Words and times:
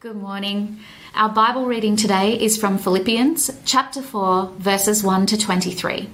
Good 0.00 0.14
morning. 0.14 0.78
Our 1.16 1.28
Bible 1.28 1.66
reading 1.66 1.96
today 1.96 2.34
is 2.34 2.56
from 2.56 2.78
Philippians 2.78 3.50
chapter 3.64 4.00
4, 4.00 4.52
verses 4.56 5.02
1 5.02 5.26
to 5.26 5.36
23. 5.36 6.08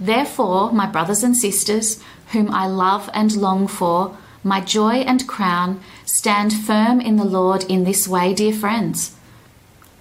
Therefore, 0.00 0.72
my 0.72 0.86
brothers 0.86 1.22
and 1.22 1.36
sisters, 1.36 2.02
whom 2.28 2.50
I 2.50 2.66
love 2.66 3.10
and 3.12 3.36
long 3.36 3.66
for, 3.66 4.16
my 4.42 4.62
joy 4.62 5.04
and 5.04 5.28
crown, 5.28 5.82
stand 6.06 6.54
firm 6.54 7.02
in 7.02 7.16
the 7.16 7.26
Lord 7.26 7.64
in 7.64 7.84
this 7.84 8.08
way, 8.08 8.32
dear 8.32 8.54
friends. 8.54 9.14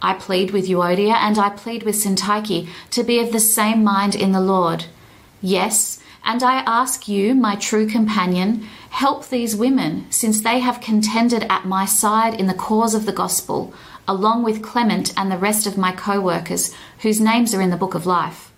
I 0.02 0.14
plead 0.14 0.52
with 0.52 0.70
Euodia 0.70 1.16
and 1.16 1.38
I 1.38 1.50
plead 1.50 1.84
with 1.84 1.96
Syntyche 1.96 2.70
to 2.92 3.04
be 3.04 3.20
of 3.20 3.34
the 3.34 3.42
same 3.42 3.84
mind 3.84 4.16
in 4.16 4.32
the 4.32 4.40
Lord. 4.40 4.86
Yes, 5.42 6.00
and 6.24 6.42
I 6.42 6.64
ask 6.66 7.10
you, 7.10 7.36
my 7.36 7.58
true 7.58 7.88
companion, 7.88 8.70
help 8.94 9.28
these 9.28 9.56
women, 9.56 10.06
since 10.12 10.42
they 10.42 10.60
have 10.60 10.80
contended 10.80 11.44
at 11.50 11.66
my 11.66 11.84
side 11.84 12.40
in 12.40 12.46
the 12.46 12.54
cause 12.54 12.94
of 12.94 13.08
the 13.08 13.12
gospel, 13.12 13.74
along 14.08 14.44
with 14.44 14.62
Clement 14.62 15.12
and 15.18 15.32
the 15.32 15.38
rest 15.38 15.66
of 15.66 15.80
my 15.80 15.92
co 15.92 16.22
workers, 16.22 16.72
whose 17.00 17.20
names 17.20 17.56
are 17.56 17.62
in 17.62 17.72
the 17.72 17.84
book 17.84 17.96
of 17.96 18.06
life. 18.06 18.52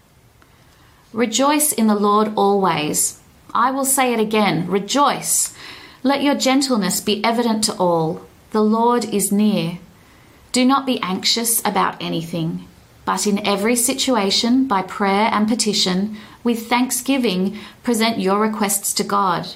Rejoice 1.14 1.72
in 1.72 1.88
the 1.88 1.96
Lord 1.96 2.34
always. 2.36 3.22
I 3.54 3.72
will 3.72 3.86
say 3.86 4.14
it 4.14 4.20
again 4.20 4.68
rejoice. 4.68 5.56
Let 6.04 6.22
your 6.22 6.36
gentleness 6.36 7.00
be 7.00 7.24
evident 7.24 7.64
to 7.64 7.76
all. 7.78 8.22
The 8.52 8.62
Lord 8.62 9.06
is 9.06 9.32
near. 9.32 9.80
Do 10.52 10.66
not 10.66 10.86
be 10.86 11.00
anxious 11.00 11.62
about 11.62 12.02
anything, 12.02 12.68
but 13.06 13.26
in 13.26 13.48
every 13.48 13.78
situation, 13.78 14.68
by 14.68 14.82
prayer 14.82 15.30
and 15.32 15.48
petition, 15.48 16.18
with 16.44 16.68
thanksgiving, 16.68 17.58
present 17.84 18.20
your 18.20 18.42
requests 18.42 18.94
to 18.96 19.06
God. 19.06 19.56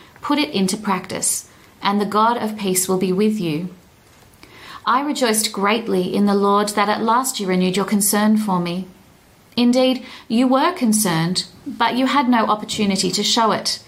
put 0.21 0.39
it 0.39 0.53
into 0.53 0.77
practice, 0.77 1.49
and 1.81 1.99
the 1.99 2.05
God 2.05 2.37
of 2.37 2.57
peace 2.57 2.87
will 2.87 2.97
be 2.97 3.11
with 3.11 3.39
you. 3.39 3.69
I 4.85 5.01
rejoiced 5.01 5.51
greatly 5.51 6.13
in 6.13 6.25
the 6.25 6.35
Lord 6.35 6.69
that 6.69 6.89
at 6.89 7.03
last 7.03 7.39
you 7.39 7.47
renewed 7.47 7.75
your 7.75 7.85
concern 7.85 8.37
for 8.37 8.59
me. 8.59 8.87
Indeed, 9.55 10.05
you 10.27 10.47
were 10.47 10.73
concerned, 10.73 11.45
but 11.67 11.95
you 11.95 12.07
had 12.07 12.29
no 12.29 12.45
opportunity 12.45 13.11
to 13.11 13.23
show 13.23 13.51
it. 13.51 13.83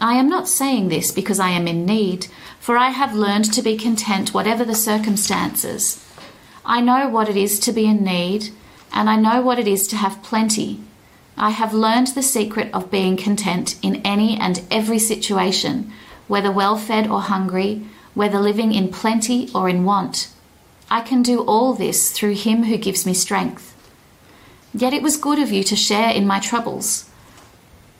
I 0.00 0.14
am 0.14 0.28
not 0.28 0.48
saying 0.48 0.88
this 0.88 1.10
because 1.10 1.40
I 1.40 1.50
am 1.50 1.66
in 1.66 1.86
need, 1.86 2.26
for 2.60 2.76
I 2.76 2.90
have 2.90 3.14
learned 3.14 3.52
to 3.54 3.62
be 3.62 3.78
content 3.78 4.34
whatever 4.34 4.64
the 4.64 4.74
circumstances. 4.74 6.04
I 6.64 6.80
know 6.80 7.08
what 7.08 7.28
it 7.28 7.36
is 7.36 7.58
to 7.60 7.72
be 7.72 7.86
in 7.86 8.04
need, 8.04 8.50
and 8.92 9.08
I 9.08 9.16
know 9.16 9.40
what 9.40 9.58
it 9.58 9.68
is 9.68 9.86
to 9.88 9.96
have 9.96 10.22
plenty. 10.22 10.80
I 11.38 11.50
have 11.50 11.74
learned 11.74 12.08
the 12.08 12.22
secret 12.22 12.70
of 12.72 12.90
being 12.90 13.16
content 13.16 13.76
in 13.82 13.96
any 13.96 14.38
and 14.38 14.62
every 14.70 14.98
situation, 14.98 15.92
whether 16.28 16.50
well 16.50 16.76
fed 16.76 17.06
or 17.08 17.20
hungry, 17.20 17.86
whether 18.14 18.38
living 18.38 18.72
in 18.72 18.88
plenty 18.90 19.50
or 19.54 19.68
in 19.68 19.84
want. 19.84 20.28
I 20.90 21.02
can 21.02 21.22
do 21.22 21.40
all 21.40 21.74
this 21.74 22.10
through 22.10 22.34
him 22.34 22.64
who 22.64 22.78
gives 22.78 23.04
me 23.04 23.12
strength. 23.12 23.74
Yet 24.72 24.94
it 24.94 25.02
was 25.02 25.16
good 25.16 25.38
of 25.38 25.52
you 25.52 25.62
to 25.64 25.76
share 25.76 26.10
in 26.10 26.26
my 26.26 26.38
troubles. 26.38 27.10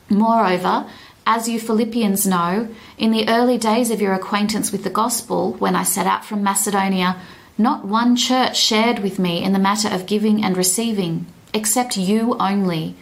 Moreover, 0.09 0.87
as 1.25 1.47
you 1.47 1.59
Philippians 1.59 2.25
know, 2.25 2.69
in 2.97 3.11
the 3.11 3.27
early 3.27 3.57
days 3.57 3.91
of 3.91 4.01
your 4.01 4.13
acquaintance 4.13 4.71
with 4.71 4.83
the 4.83 4.89
gospel, 4.89 5.53
when 5.53 5.75
I 5.75 5.83
set 5.83 6.07
out 6.07 6.25
from 6.25 6.41
Macedonia, 6.41 7.17
not 7.57 7.85
one 7.85 8.15
church 8.15 8.57
shared 8.57 8.99
with 8.99 9.19
me 9.19 9.43
in 9.43 9.51
the 9.53 9.59
matter 9.59 9.89
of 9.89 10.05
giving 10.05 10.43
and 10.43 10.55
receiving, 10.55 11.25
except 11.53 11.97
you 11.97 12.35
only. 12.39 12.95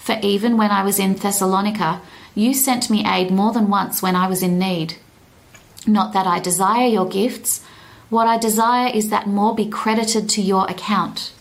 For 0.00 0.18
even 0.22 0.56
when 0.56 0.70
I 0.70 0.82
was 0.82 0.98
in 0.98 1.14
Thessalonica, 1.14 2.00
you 2.34 2.54
sent 2.54 2.90
me 2.90 3.06
aid 3.06 3.30
more 3.30 3.52
than 3.52 3.68
once 3.68 4.02
when 4.02 4.16
I 4.16 4.26
was 4.28 4.42
in 4.42 4.58
need. 4.58 4.94
Not 5.86 6.12
that 6.14 6.26
I 6.26 6.40
desire 6.40 6.88
your 6.88 7.06
gifts, 7.06 7.62
what 8.08 8.26
I 8.26 8.38
desire 8.38 8.90
is 8.92 9.10
that 9.10 9.28
more 9.28 9.54
be 9.54 9.68
credited 9.68 10.28
to 10.30 10.42
your 10.42 10.68
account. 10.68 11.32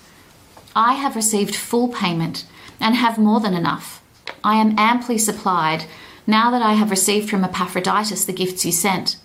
I 0.76 0.94
have 0.94 1.16
received 1.16 1.56
full 1.56 1.88
payment 1.88 2.46
and 2.80 2.96
have 2.96 3.18
more 3.18 3.40
than 3.40 3.56
enough. 3.56 4.04
I 4.44 4.58
am 4.58 4.78
amply 4.78 5.18
supplied 5.18 5.86
now 6.28 6.52
that 6.52 6.62
I 6.62 6.74
have 6.74 6.92
received 6.92 7.30
from 7.30 7.44
Epaphroditus 7.44 8.26
the 8.26 8.34
gifts 8.34 8.66
you 8.66 8.72
sent. 8.72 9.18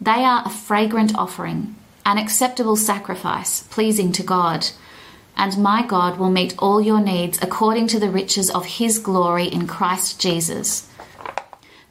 They 0.00 0.24
are 0.24 0.42
a 0.44 0.50
fragrant 0.50 1.14
offering, 1.14 1.76
an 2.04 2.18
acceptable 2.18 2.76
sacrifice, 2.76 3.62
pleasing 3.64 4.10
to 4.12 4.22
God. 4.22 4.70
And 5.36 5.58
my 5.58 5.84
God 5.86 6.18
will 6.18 6.30
meet 6.30 6.54
all 6.58 6.80
your 6.80 7.00
needs 7.00 7.38
according 7.42 7.86
to 7.88 7.98
the 7.98 8.10
riches 8.10 8.50
of 8.50 8.66
his 8.66 8.98
glory 8.98 9.46
in 9.46 9.66
Christ 9.66 10.20
Jesus. 10.20 10.88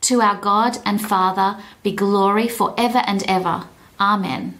To 0.01 0.21
our 0.21 0.35
God 0.35 0.77
and 0.85 1.01
Father 1.01 1.61
be 1.83 1.91
glory 1.91 2.47
for 2.47 2.73
ever 2.77 3.03
and 3.05 3.23
ever. 3.23 3.65
Amen. 3.99 4.57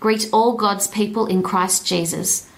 Greet 0.00 0.28
all 0.32 0.56
God's 0.56 0.86
people 0.86 1.26
in 1.26 1.42
Christ 1.42 1.86
Jesus. 1.86 2.50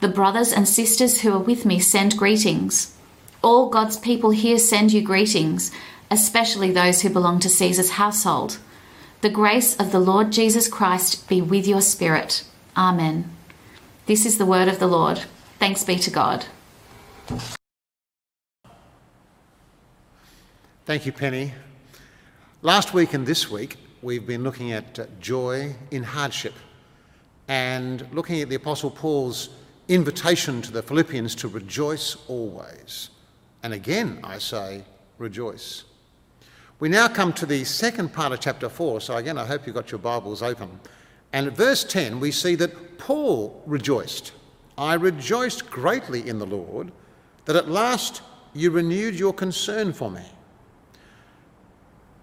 The 0.00 0.08
brothers 0.08 0.52
and 0.52 0.68
sisters 0.68 1.20
who 1.20 1.32
are 1.32 1.38
with 1.38 1.64
me 1.64 1.78
send 1.78 2.18
greetings. 2.18 2.96
All 3.42 3.70
God's 3.70 3.96
people 3.96 4.30
here 4.30 4.58
send 4.58 4.92
you 4.92 5.00
greetings, 5.02 5.70
especially 6.10 6.70
those 6.70 7.02
who 7.02 7.10
belong 7.10 7.38
to 7.40 7.48
Caesar's 7.48 7.90
household. 7.90 8.58
The 9.20 9.30
grace 9.30 9.76
of 9.76 9.92
the 9.92 10.00
Lord 10.00 10.32
Jesus 10.32 10.68
Christ 10.68 11.28
be 11.28 11.40
with 11.40 11.66
your 11.66 11.80
spirit. 11.80 12.44
Amen. 12.76 13.30
This 14.04 14.26
is 14.26 14.36
the 14.36 14.46
word 14.46 14.66
of 14.66 14.80
the 14.80 14.88
Lord. 14.88 15.22
Thanks 15.60 15.84
be 15.84 15.96
to 15.96 16.10
God. 16.10 16.44
Thank 20.84 21.06
you, 21.06 21.12
Penny. 21.12 21.52
Last 22.62 22.94
week 22.94 23.14
and 23.14 23.24
this 23.24 23.48
week, 23.48 23.76
we've 24.02 24.26
been 24.26 24.42
looking 24.42 24.72
at 24.72 24.98
uh, 24.98 25.06
joy 25.20 25.76
in 25.92 26.02
hardship 26.02 26.54
and 27.46 28.04
looking 28.12 28.40
at 28.40 28.48
the 28.48 28.56
Apostle 28.56 28.90
Paul's 28.90 29.50
invitation 29.86 30.60
to 30.62 30.72
the 30.72 30.82
Philippians 30.82 31.36
to 31.36 31.46
rejoice 31.46 32.16
always. 32.26 33.10
And 33.62 33.72
again, 33.72 34.18
I 34.24 34.38
say, 34.38 34.82
rejoice. 35.18 35.84
We 36.80 36.88
now 36.88 37.06
come 37.06 37.32
to 37.34 37.46
the 37.46 37.62
second 37.62 38.12
part 38.12 38.32
of 38.32 38.40
chapter 38.40 38.68
4, 38.68 39.00
so 39.00 39.16
again, 39.16 39.38
I 39.38 39.46
hope 39.46 39.64
you've 39.64 39.76
got 39.76 39.92
your 39.92 40.00
Bibles 40.00 40.42
open. 40.42 40.80
And 41.32 41.46
at 41.46 41.52
verse 41.52 41.84
10, 41.84 42.18
we 42.18 42.32
see 42.32 42.56
that 42.56 42.91
Paul 43.02 43.60
rejoiced. 43.66 44.30
I 44.78 44.94
rejoiced 44.94 45.68
greatly 45.68 46.28
in 46.28 46.38
the 46.38 46.46
Lord 46.46 46.92
that 47.46 47.56
at 47.56 47.68
last 47.68 48.22
you 48.54 48.70
renewed 48.70 49.16
your 49.16 49.32
concern 49.32 49.92
for 49.92 50.08
me. 50.08 50.22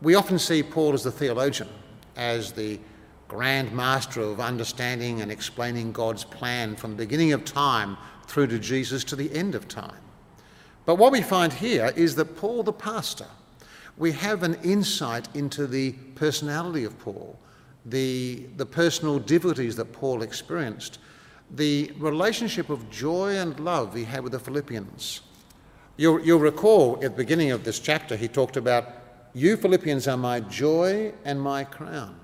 We 0.01 0.15
often 0.15 0.39
see 0.39 0.63
Paul 0.63 0.93
as 0.93 1.03
the 1.03 1.11
theologian, 1.11 1.67
as 2.15 2.53
the 2.53 2.79
grand 3.27 3.73
master 3.73 4.21
of 4.21 4.39
understanding 4.39 5.19
and 5.19 5.29
explaining 5.29 5.91
God's 5.91 6.23
plan 6.23 6.77
from 6.77 6.91
the 6.91 7.03
beginning 7.03 7.33
of 7.33 7.43
time 7.43 7.97
through 8.27 8.47
to 8.47 8.57
Jesus 8.57 9.03
to 9.03 9.17
the 9.17 9.33
end 9.33 9.55
of 9.55 9.67
time. 9.67 9.99
But 10.85 10.95
what 10.95 11.11
we 11.11 11.21
find 11.21 11.51
here 11.51 11.91
is 11.97 12.15
that 12.15 12.37
Paul, 12.37 12.63
the 12.63 12.71
pastor, 12.71 13.27
we 13.97 14.13
have 14.13 14.43
an 14.43 14.53
insight 14.63 15.27
into 15.35 15.67
the 15.67 15.91
personality 16.15 16.85
of 16.85 16.97
Paul, 16.99 17.37
the, 17.85 18.45
the 18.57 18.65
personal 18.65 19.19
difficulties 19.19 19.75
that 19.77 19.91
Paul 19.93 20.21
experienced, 20.21 20.99
the 21.51 21.91
relationship 21.97 22.69
of 22.69 22.89
joy 22.89 23.37
and 23.37 23.59
love 23.59 23.95
he 23.95 24.03
had 24.03 24.21
with 24.21 24.33
the 24.33 24.39
Philippians. 24.39 25.21
You'll, 25.97 26.21
you'll 26.21 26.39
recall 26.39 26.95
at 26.95 27.01
the 27.01 27.09
beginning 27.09 27.51
of 27.51 27.63
this 27.63 27.79
chapter, 27.79 28.15
he 28.15 28.27
talked 28.27 28.57
about, 28.57 28.87
You 29.33 29.57
Philippians 29.57 30.07
are 30.07 30.17
my 30.17 30.39
joy 30.39 31.13
and 31.25 31.41
my 31.41 31.63
crown 31.63 32.19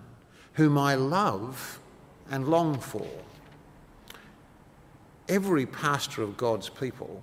whom 0.55 0.77
I 0.77 0.95
love 0.95 1.79
and 2.31 2.47
long 2.47 2.79
for. 2.79 3.07
Every 5.27 5.65
pastor 5.65 6.23
of 6.23 6.37
God's 6.37 6.69
people 6.69 7.21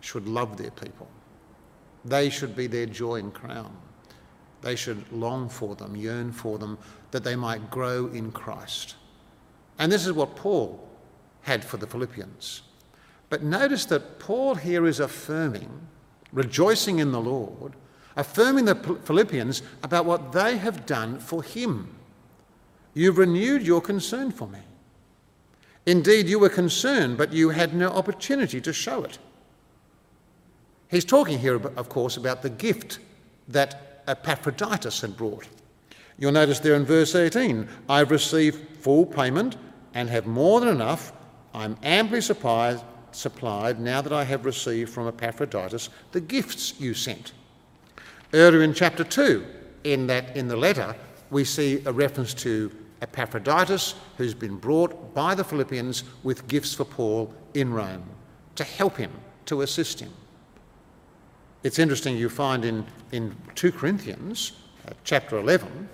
should 0.00 0.28
love 0.28 0.56
their 0.56 0.70
people. 0.70 1.08
They 2.04 2.30
should 2.30 2.54
be 2.54 2.66
their 2.66 2.86
joy 2.86 3.16
and 3.16 3.32
crown. 3.32 3.76
They 4.62 4.76
should 4.76 5.10
long 5.12 5.48
for 5.48 5.74
them, 5.74 5.96
yearn 5.96 6.32
for 6.32 6.58
them, 6.58 6.78
that 7.10 7.24
they 7.24 7.36
might 7.36 7.70
grow 7.70 8.06
in 8.06 8.32
Christ. 8.32 8.96
And 9.78 9.90
this 9.92 10.06
is 10.06 10.12
what 10.12 10.36
Paul 10.36 10.88
had 11.42 11.64
for 11.64 11.76
the 11.76 11.86
Philippians. 11.86 12.62
But 13.28 13.42
notice 13.42 13.84
that 13.86 14.18
Paul 14.18 14.54
here 14.54 14.86
is 14.86 15.00
affirming, 15.00 15.86
rejoicing 16.32 16.98
in 16.98 17.12
the 17.12 17.20
Lord, 17.20 17.74
affirming 18.16 18.64
the 18.64 18.98
Philippians 19.04 19.62
about 19.82 20.06
what 20.06 20.32
they 20.32 20.56
have 20.56 20.86
done 20.86 21.18
for 21.18 21.42
him 21.42 21.96
You've 22.96 23.18
renewed 23.18 23.60
your 23.66 23.82
concern 23.82 24.30
for 24.30 24.48
me. 24.48 24.60
Indeed, 25.84 26.28
you 26.28 26.38
were 26.38 26.48
concerned, 26.48 27.18
but 27.18 27.30
you 27.30 27.50
had 27.50 27.74
no 27.74 27.90
opportunity 27.90 28.58
to 28.62 28.72
show 28.72 29.04
it. 29.04 29.18
He's 30.90 31.04
talking 31.04 31.38
here, 31.38 31.56
of 31.56 31.90
course, 31.90 32.16
about 32.16 32.40
the 32.40 32.48
gift 32.48 33.00
that 33.48 33.95
Epaphroditus 34.06 35.00
had 35.00 35.16
brought. 35.16 35.46
You'll 36.18 36.32
notice 36.32 36.60
there 36.60 36.74
in 36.74 36.84
verse 36.84 37.14
18 37.14 37.68
I've 37.88 38.10
received 38.10 38.78
full 38.78 39.04
payment 39.06 39.56
and 39.94 40.08
have 40.08 40.26
more 40.26 40.60
than 40.60 40.68
enough. 40.68 41.12
I'm 41.54 41.76
amply 41.82 42.20
supplied, 42.20 42.80
supplied 43.12 43.80
now 43.80 44.00
that 44.02 44.12
I 44.12 44.24
have 44.24 44.44
received 44.44 44.90
from 44.90 45.08
Epaphroditus 45.08 45.90
the 46.12 46.20
gifts 46.20 46.78
you 46.78 46.94
sent. 46.94 47.32
Earlier 48.32 48.62
in 48.62 48.74
chapter 48.74 49.04
2, 49.04 49.44
in, 49.84 50.06
that, 50.08 50.36
in 50.36 50.48
the 50.48 50.56
letter, 50.56 50.94
we 51.30 51.44
see 51.44 51.82
a 51.86 51.92
reference 51.92 52.34
to 52.34 52.70
Epaphroditus, 53.02 53.94
who's 54.16 54.34
been 54.34 54.56
brought 54.56 55.14
by 55.14 55.34
the 55.34 55.44
Philippians 55.44 56.04
with 56.22 56.48
gifts 56.48 56.74
for 56.74 56.84
Paul 56.84 57.32
in 57.54 57.72
Rome 57.72 58.04
to 58.56 58.64
help 58.64 58.96
him, 58.96 59.12
to 59.46 59.62
assist 59.62 60.00
him. 60.00 60.12
It's 61.66 61.80
interesting, 61.80 62.16
you 62.16 62.28
find 62.28 62.64
in, 62.64 62.86
in 63.10 63.34
2 63.56 63.72
Corinthians, 63.72 64.52
uh, 64.86 64.92
chapter 65.02 65.36
11, 65.36 65.88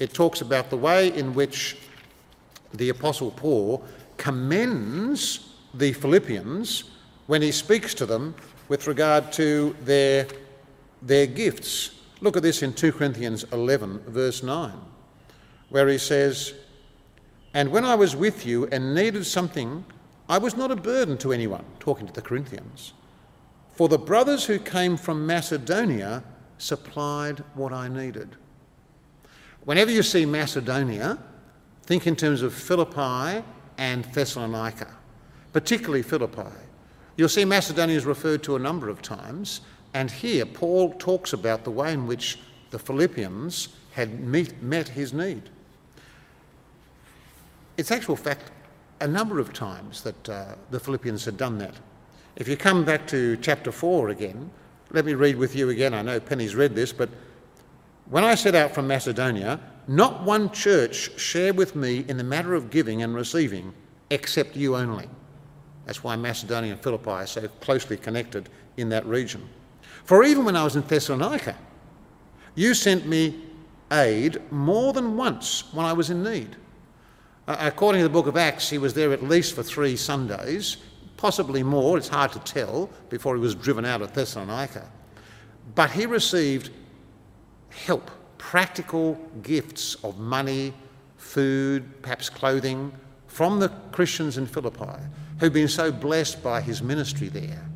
it 0.00 0.12
talks 0.12 0.40
about 0.40 0.68
the 0.68 0.76
way 0.76 1.14
in 1.14 1.32
which 1.32 1.76
the 2.74 2.88
Apostle 2.88 3.30
Paul 3.30 3.84
commends 4.16 5.54
the 5.74 5.92
Philippians 5.92 6.90
when 7.28 7.40
he 7.40 7.52
speaks 7.52 7.94
to 7.94 8.04
them 8.04 8.34
with 8.66 8.88
regard 8.88 9.30
to 9.34 9.76
their, 9.84 10.26
their 11.02 11.28
gifts. 11.28 12.00
Look 12.20 12.36
at 12.36 12.42
this 12.42 12.64
in 12.64 12.72
2 12.72 12.90
Corinthians 12.90 13.44
11, 13.52 14.00
verse 14.08 14.42
9, 14.42 14.72
where 15.68 15.86
he 15.86 15.98
says, 15.98 16.52
And 17.54 17.70
when 17.70 17.84
I 17.84 17.94
was 17.94 18.16
with 18.16 18.44
you 18.44 18.66
and 18.72 18.92
needed 18.92 19.24
something, 19.24 19.84
I 20.28 20.38
was 20.38 20.56
not 20.56 20.72
a 20.72 20.76
burden 20.76 21.16
to 21.18 21.32
anyone, 21.32 21.64
talking 21.78 22.08
to 22.08 22.12
the 22.12 22.22
Corinthians. 22.22 22.92
For 23.72 23.88
the 23.88 23.98
brothers 23.98 24.44
who 24.44 24.58
came 24.58 24.96
from 24.96 25.26
Macedonia 25.26 26.22
supplied 26.58 27.42
what 27.54 27.72
I 27.72 27.88
needed. 27.88 28.36
Whenever 29.64 29.90
you 29.90 30.02
see 30.02 30.26
Macedonia, 30.26 31.18
think 31.84 32.06
in 32.06 32.16
terms 32.16 32.42
of 32.42 32.52
Philippi 32.52 33.44
and 33.78 34.04
Thessalonica, 34.06 34.88
particularly 35.52 36.02
Philippi. 36.02 36.50
You'll 37.16 37.28
see 37.28 37.44
Macedonia 37.44 37.96
is 37.96 38.06
referred 38.06 38.42
to 38.44 38.56
a 38.56 38.58
number 38.58 38.88
of 38.88 39.02
times, 39.02 39.62
and 39.94 40.10
here 40.10 40.46
Paul 40.46 40.94
talks 40.94 41.32
about 41.32 41.64
the 41.64 41.70
way 41.70 41.92
in 41.92 42.06
which 42.06 42.38
the 42.70 42.78
Philippians 42.78 43.68
had 43.92 44.20
meet, 44.20 44.62
met 44.62 44.88
his 44.88 45.12
need. 45.12 45.50
It's 47.76 47.90
actual 47.90 48.16
fact 48.16 48.50
a 49.00 49.08
number 49.08 49.38
of 49.38 49.52
times 49.52 50.02
that 50.02 50.28
uh, 50.28 50.54
the 50.70 50.80
Philippians 50.80 51.24
had 51.24 51.36
done 51.36 51.58
that. 51.58 51.74
If 52.36 52.48
you 52.48 52.56
come 52.56 52.84
back 52.84 53.06
to 53.08 53.36
chapter 53.36 53.70
4 53.70 54.08
again, 54.08 54.50
let 54.90 55.04
me 55.04 55.14
read 55.14 55.36
with 55.36 55.54
you 55.54 55.68
again. 55.68 55.92
I 55.92 56.02
know 56.02 56.18
Penny's 56.18 56.54
read 56.54 56.74
this, 56.74 56.92
but 56.92 57.10
when 58.06 58.24
I 58.24 58.34
set 58.34 58.54
out 58.54 58.74
from 58.74 58.86
Macedonia, 58.86 59.60
not 59.86 60.22
one 60.22 60.50
church 60.50 61.18
shared 61.20 61.56
with 61.56 61.76
me 61.76 62.04
in 62.08 62.16
the 62.16 62.24
matter 62.24 62.54
of 62.54 62.70
giving 62.70 63.02
and 63.02 63.14
receiving, 63.14 63.72
except 64.10 64.56
you 64.56 64.76
only. 64.76 65.08
That's 65.84 66.02
why 66.02 66.16
Macedonia 66.16 66.72
and 66.72 66.82
Philippi 66.82 67.10
are 67.10 67.26
so 67.26 67.48
closely 67.60 67.96
connected 67.96 68.48
in 68.76 68.88
that 68.90 69.04
region. 69.06 69.46
For 70.04 70.24
even 70.24 70.44
when 70.44 70.56
I 70.56 70.64
was 70.64 70.76
in 70.76 70.82
Thessalonica, 70.82 71.56
you 72.54 72.74
sent 72.74 73.06
me 73.06 73.42
aid 73.90 74.40
more 74.50 74.92
than 74.92 75.16
once 75.16 75.64
when 75.74 75.84
I 75.84 75.92
was 75.92 76.10
in 76.10 76.22
need. 76.22 76.56
According 77.46 78.00
to 78.00 78.04
the 78.04 78.12
book 78.12 78.26
of 78.26 78.36
Acts, 78.36 78.70
he 78.70 78.78
was 78.78 78.94
there 78.94 79.12
at 79.12 79.22
least 79.22 79.54
for 79.54 79.62
three 79.62 79.96
Sundays, 79.96 80.78
possibly 81.22 81.62
more, 81.62 81.96
it's 81.96 82.08
hard 82.08 82.32
to 82.32 82.40
tell, 82.40 82.90
before 83.08 83.36
he 83.36 83.40
was 83.40 83.54
driven 83.54 83.84
out 83.84 84.02
of 84.02 84.12
Thessalonica. 84.12 84.90
But 85.76 85.92
he 85.92 86.04
received 86.04 86.70
help, 87.70 88.10
practical 88.38 89.14
gifts 89.40 89.94
of 90.02 90.18
money, 90.18 90.74
food, 91.18 92.02
perhaps 92.02 92.28
clothing, 92.28 92.92
from 93.28 93.60
the 93.60 93.68
Christians 93.92 94.36
in 94.36 94.48
Philippi 94.48 95.00
who'd 95.38 95.52
been 95.52 95.68
so 95.68 95.92
blessed 95.92 96.42
by 96.42 96.60
his 96.60 96.82
ministry 96.82 97.28
there. 97.28 97.68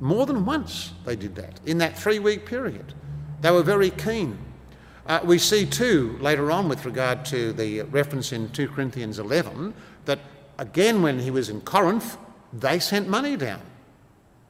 More 0.00 0.24
than 0.24 0.46
once 0.46 0.94
they 1.04 1.14
did 1.14 1.34
that 1.34 1.60
in 1.66 1.76
that 1.76 1.98
three 1.98 2.20
week 2.20 2.46
period. 2.46 2.94
They 3.42 3.50
were 3.50 3.62
very 3.62 3.90
keen. 3.90 4.38
Uh, 5.06 5.20
we 5.22 5.36
see 5.36 5.66
too 5.66 6.16
later 6.22 6.50
on 6.50 6.70
with 6.70 6.86
regard 6.86 7.26
to 7.26 7.52
the 7.52 7.82
reference 7.82 8.32
in 8.32 8.48
2 8.48 8.68
Corinthians 8.68 9.18
11 9.18 9.74
that 10.06 10.20
again 10.58 11.02
when 11.02 11.18
he 11.18 11.30
was 11.30 11.50
in 11.50 11.60
Corinth, 11.60 12.16
they 12.52 12.78
sent 12.78 13.08
money 13.08 13.36
down. 13.36 13.62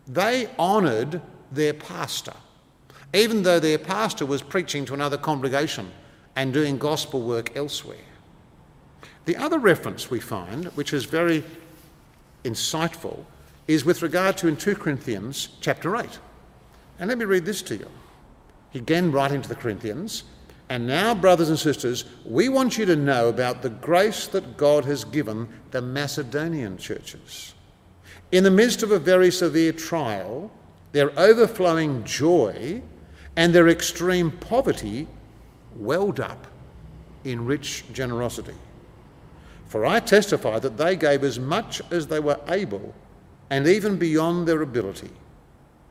They 0.06 0.49
honoured 0.58 1.20
their 1.50 1.75
pastor 1.75 2.34
even 3.14 3.43
though 3.43 3.60
their 3.60 3.78
pastor 3.78 4.25
was 4.25 4.43
preaching 4.43 4.84
to 4.87 4.94
another 4.94 5.19
congregation 5.19 5.90
and 6.37 6.52
doing 6.52 6.78
gospel 6.78 7.20
work 7.20 7.54
elsewhere. 7.56 7.99
The 9.26 9.37
other 9.37 9.58
reference 9.58 10.10
we 10.10 10.20
find, 10.20 10.66
which 10.69 10.93
is 10.93 11.04
very 11.04 11.44
insightful, 12.44 13.25
is 13.69 13.84
with 13.84 14.02
regard 14.02 14.37
to 14.38 14.48
in 14.48 14.56
2 14.56 14.76
Corinthians 14.76 15.50
chapter 15.60 15.96
8. 15.96 16.19
And 16.98 17.08
let 17.08 17.19
me 17.19 17.25
read 17.25 17.44
this 17.44 17.62
to 17.62 17.76
you. 17.76 17.88
Again, 18.75 19.12
writing 19.12 19.43
to 19.43 19.48
the 19.48 19.55
Corinthians, 19.55 20.25
and 20.69 20.87
now, 20.87 21.14
brothers 21.14 21.50
and 21.50 21.58
sisters, 21.58 22.06
we 22.25 22.48
want 22.48 22.78
you 22.78 22.87
to 22.87 22.96
know 22.96 23.28
about 23.28 23.60
the 23.60 23.69
grace 23.69 24.26
that 24.28 24.56
God 24.56 24.87
has 24.87 25.05
given 25.05 25.46
the 25.70 25.82
Macedonian 25.82 26.78
churches. 26.78 27.52
In 28.31 28.44
the 28.44 28.50
midst 28.50 28.82
of 28.82 28.91
a 28.91 28.99
very 28.99 29.31
severe 29.31 29.73
trial, 29.73 30.50
their 30.93 31.19
overflowing 31.19 32.05
joy 32.05 32.82
and 33.37 33.55
their 33.55 33.69
extreme 33.69 34.31
poverty 34.31 35.06
welled 35.76 36.20
up 36.20 36.47
in 37.25 37.44
rich 37.44 37.85
generosity. 37.93 38.55
For 39.67 39.87
I 39.87 40.00
testify 40.00 40.59
that 40.59 40.76
they 40.76 40.97
gave 40.97 41.25
as 41.25 41.38
much 41.38 41.81
as 41.91 42.06
they 42.06 42.20
were 42.20 42.38
able, 42.49 42.94
and 43.49 43.67
even 43.67 43.97
beyond 43.97 44.47
their 44.47 44.62
ability. 44.62 45.11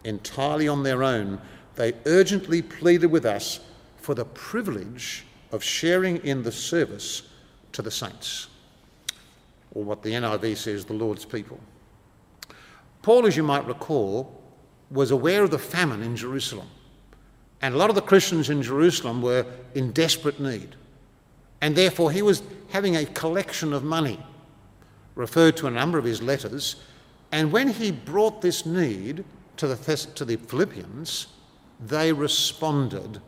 Entirely 0.03 0.67
on 0.67 0.83
their 0.83 1.03
own, 1.03 1.41
they 1.75 1.93
urgently 2.05 2.61
pleaded 2.61 3.07
with 3.07 3.25
us 3.25 3.59
for 3.97 4.13
the 4.13 4.25
privilege 4.25 5.25
of 5.51 5.63
sharing 5.63 6.17
in 6.17 6.43
the 6.43 6.51
service 6.51 7.23
to 7.71 7.81
the 7.81 7.91
saints, 7.91 8.47
or 9.73 9.83
what 9.83 10.03
the 10.03 10.11
NIV 10.11 10.57
says, 10.57 10.85
the 10.85 10.93
Lord's 10.93 11.25
people. 11.25 11.59
Paul, 13.01 13.25
as 13.25 13.35
you 13.35 13.43
might 13.43 13.65
recall, 13.65 14.41
was 14.89 15.11
aware 15.11 15.43
of 15.43 15.51
the 15.51 15.59
famine 15.59 16.03
in 16.03 16.15
Jerusalem. 16.15 16.67
And 17.61 17.73
a 17.73 17.77
lot 17.77 17.89
of 17.89 17.95
the 17.95 18.01
Christians 18.01 18.49
in 18.49 18.61
Jerusalem 18.61 19.21
were 19.21 19.45
in 19.75 19.91
desperate 19.91 20.39
need. 20.39 20.75
And 21.61 21.75
therefore, 21.75 22.11
he 22.11 22.21
was 22.21 22.41
having 22.69 22.95
a 22.95 23.05
collection 23.05 23.73
of 23.73 23.83
money, 23.83 24.19
referred 25.15 25.57
to 25.57 25.67
in 25.67 25.73
a 25.73 25.79
number 25.79 25.97
of 25.97 26.05
his 26.05 26.21
letters. 26.21 26.77
And 27.31 27.51
when 27.51 27.69
he 27.69 27.91
brought 27.91 28.41
this 28.41 28.65
need 28.65 29.23
to 29.57 29.67
the, 29.67 29.95
to 30.15 30.25
the 30.25 30.37
Philippians, 30.37 31.27
they 31.79 32.11
responded 32.11 33.21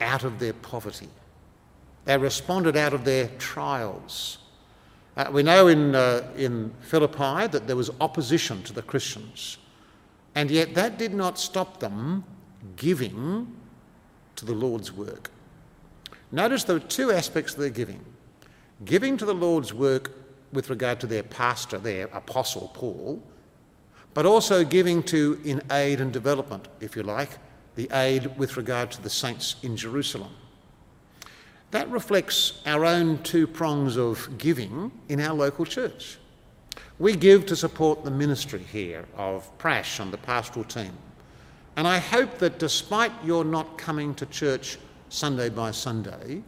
out 0.00 0.24
of 0.24 0.38
their 0.38 0.52
poverty. 0.52 1.08
They 2.04 2.16
responded 2.16 2.76
out 2.76 2.94
of 2.94 3.04
their 3.04 3.28
trials. 3.38 4.38
Uh, 5.16 5.30
we 5.32 5.42
know 5.42 5.68
in, 5.68 5.94
uh, 5.94 6.30
in 6.36 6.72
Philippi 6.80 7.46
that 7.46 7.66
there 7.66 7.76
was 7.76 7.90
opposition 8.00 8.62
to 8.64 8.72
the 8.72 8.82
Christians, 8.82 9.58
and 10.34 10.50
yet 10.50 10.74
that 10.74 10.98
did 10.98 11.14
not 11.14 11.38
stop 11.38 11.80
them 11.80 12.24
giving 12.76 13.56
to 14.36 14.44
the 14.44 14.52
Lord's 14.52 14.92
work. 14.92 15.30
Notice 16.32 16.64
there 16.64 16.76
are 16.76 16.80
two 16.80 17.12
aspects 17.12 17.54
of 17.54 17.60
their 17.60 17.70
giving 17.70 18.04
giving 18.84 19.16
to 19.16 19.24
the 19.24 19.34
Lord's 19.34 19.72
work 19.72 20.12
with 20.52 20.68
regard 20.68 21.00
to 21.00 21.06
their 21.06 21.22
pastor, 21.22 21.78
their 21.78 22.06
apostle 22.08 22.70
Paul, 22.74 23.22
but 24.12 24.26
also 24.26 24.64
giving 24.64 25.02
to 25.04 25.40
in 25.44 25.62
aid 25.70 26.00
and 26.00 26.12
development, 26.12 26.68
if 26.80 26.94
you 26.94 27.02
like, 27.02 27.38
the 27.74 27.88
aid 27.92 28.36
with 28.38 28.56
regard 28.56 28.90
to 28.90 29.02
the 29.02 29.10
saints 29.10 29.56
in 29.62 29.76
Jerusalem. 29.76 30.32
That 31.72 31.90
reflects 31.90 32.62
our 32.64 32.84
own 32.84 33.22
two 33.22 33.46
prongs 33.46 33.96
of 33.96 34.38
giving 34.38 34.92
in 35.08 35.20
our 35.20 35.34
local 35.34 35.64
church. 35.64 36.18
We 36.98 37.14
give 37.16 37.44
to 37.46 37.56
support 37.56 38.04
the 38.04 38.10
ministry 38.10 38.60
here 38.72 39.04
of 39.16 39.56
Prash 39.58 40.00
and 40.00 40.12
the 40.12 40.18
pastoral 40.18 40.64
team. 40.64 40.92
And 41.76 41.86
I 41.86 41.98
hope 41.98 42.38
that 42.38 42.58
despite 42.58 43.12
your 43.24 43.44
not 43.44 43.76
coming 43.76 44.14
to 44.14 44.26
church 44.26 44.78
Sunday 45.10 45.50
by 45.50 45.72
Sunday, 45.72 46.42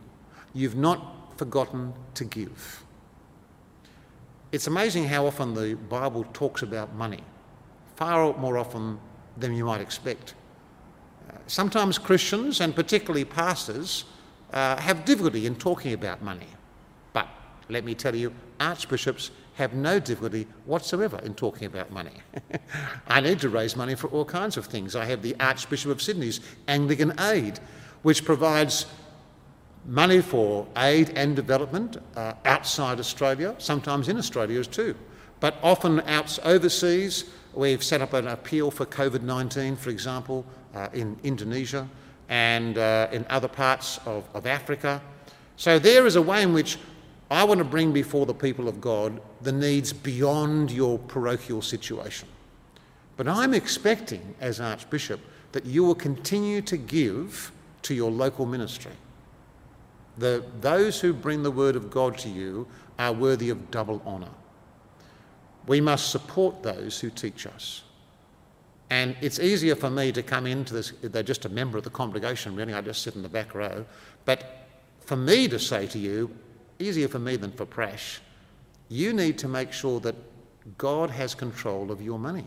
you've 0.55 0.77
not 0.77 1.37
forgotten 1.37 1.93
to 2.15 2.25
give. 2.25 2.83
It's 4.51 4.67
amazing 4.67 5.05
how 5.05 5.27
often 5.27 5.53
the 5.53 5.75
Bible 5.75 6.25
talks 6.33 6.63
about 6.63 6.95
money, 6.95 7.21
far 7.97 8.35
more 8.39 8.57
often 8.57 8.99
than 9.37 9.55
you 9.55 9.67
might 9.67 9.83
expect. 9.83 10.35
Uh, 11.29 11.35
sometimes 11.47 11.99
Christians, 11.99 12.63
and 12.63 12.75
particularly 12.75 13.27
pastors, 13.27 14.07
uh, 14.52 14.76
have 14.81 15.05
difficulty 15.05 15.47
in 15.47 15.57
talking 15.57 15.93
about 15.93 16.23
money. 16.23 16.47
But 17.12 17.28
let 17.69 17.85
me 17.85 17.95
tell 17.95 18.14
you, 18.14 18.33
archbishops 18.61 19.31
have 19.59 19.75
no 19.75 19.99
difficulty 19.99 20.47
whatsoever 20.67 21.19
in 21.25 21.35
talking 21.35 21.67
about 21.67 21.90
money. 21.90 22.12
I 23.09 23.21
need 23.21 23.40
to 23.40 23.49
raise 23.49 23.75
money 23.75 23.97
for 23.97 24.07
all 24.09 24.25
kinds 24.25 24.57
of 24.57 24.67
things. 24.67 24.95
I 24.95 25.05
have 25.07 25.21
the 25.21 25.35
Archbishop 25.40 25.90
of 25.90 26.00
Sydney's 26.00 26.40
Anglican 26.69 27.12
Aid, 27.19 27.59
which 28.02 28.25
provides 28.25 28.87
money 29.85 30.21
for 30.21 30.67
aid 30.76 31.11
and 31.17 31.35
development 31.35 31.97
uh, 32.14 32.35
outside 32.45 33.00
Australia, 33.00 33.55
sometimes 33.59 34.09
in 34.09 34.17
Australia 34.17 34.62
too, 34.62 34.95
but 35.40 35.57
often 35.62 36.00
out 36.02 36.38
overseas. 36.45 37.25
We've 37.55 37.83
set 37.83 38.00
up 38.00 38.12
an 38.12 38.28
appeal 38.28 38.71
for 38.71 38.87
COVID 38.87 39.23
19, 39.23 39.75
for 39.75 39.90
example, 39.90 40.47
uh, 40.75 40.88
in 40.93 41.19
Indonesia 41.25 41.88
and 42.29 42.79
uh, 42.79 43.09
in 43.11 43.27
other 43.31 43.49
parts 43.49 43.99
of, 44.07 44.29
of 44.35 44.47
Africa. 44.47 45.01
So 45.57 45.79
there 45.79 46.07
is 46.07 46.17
a 46.17 46.23
way 46.23 46.43
in 46.43 46.53
which 46.53 46.79
I 47.31 47.45
want 47.45 47.59
to 47.59 47.65
bring 47.65 47.93
before 47.93 48.27
the 48.27 48.35
people 48.35 48.69
of 48.69 48.81
God 48.81 49.21
the 49.43 49.53
needs 49.53 49.93
beyond 49.93 50.71
your 50.71 50.99
parochial 50.99 51.63
situation. 51.63 52.29
But 53.17 53.29
I'm 53.29 53.53
expecting, 53.53 54.35
as 54.41 54.61
Archbishop, 54.61 55.21
that 55.53 55.67
you 55.67 55.85
will 55.85 55.95
continue 55.95 56.63
to 56.63 56.77
give 56.77 57.53
to 57.83 57.95
your 57.95 58.11
local 58.11 58.47
ministry. 58.47 58.93
The, 60.19 60.45
those 60.61 61.01
who 61.01 61.13
bring 61.13 61.43
the 61.43 61.51
word 61.51 61.77
of 61.77 61.91
God 61.91 62.19
to 62.19 62.29
you 62.29 62.67
are 62.99 63.13
worthy 63.13 63.51
of 63.51 63.71
double 63.71 64.03
honour. 64.07 64.31
We 65.67 65.81
must 65.81 66.11
support 66.11 66.63
those 66.63 66.99
who 66.99 67.11
teach 67.11 67.47
us. 67.47 67.83
And 68.90 69.16
it's 69.21 69.38
easier 69.38 69.76
for 69.76 69.90
me 69.90 70.12
to 70.12 70.23
come 70.23 70.47
into 70.47 70.73
this, 70.75 70.92
they're 71.02 71.23
just 71.23 71.45
a 71.45 71.49
member 71.49 71.76
of 71.76 71.85
the 71.85 71.90
congregation, 71.90 72.57
really, 72.57 72.73
I 72.73 72.80
just 72.80 73.02
sit 73.02 73.16
in 73.16 73.23
the 73.23 73.28
back 73.28 73.54
row. 73.54 73.85
But 74.25 74.66
for 75.00 75.16
me 75.16 75.49
to 75.49 75.59
say 75.59 75.87
to 75.88 75.99
you, 75.99 76.30
easier 76.78 77.09
for 77.09 77.18
me 77.18 77.37
than 77.37 77.52
for 77.52 77.66
Prash, 77.66 78.18
you 78.88 79.12
need 79.12 79.38
to 79.38 79.49
make 79.49 79.73
sure 79.73 80.00
that 80.00 80.14
God 80.78 81.11
has 81.11 81.35
control 81.35 81.90
of 81.90 82.00
your 82.00 82.18
money. 82.18 82.47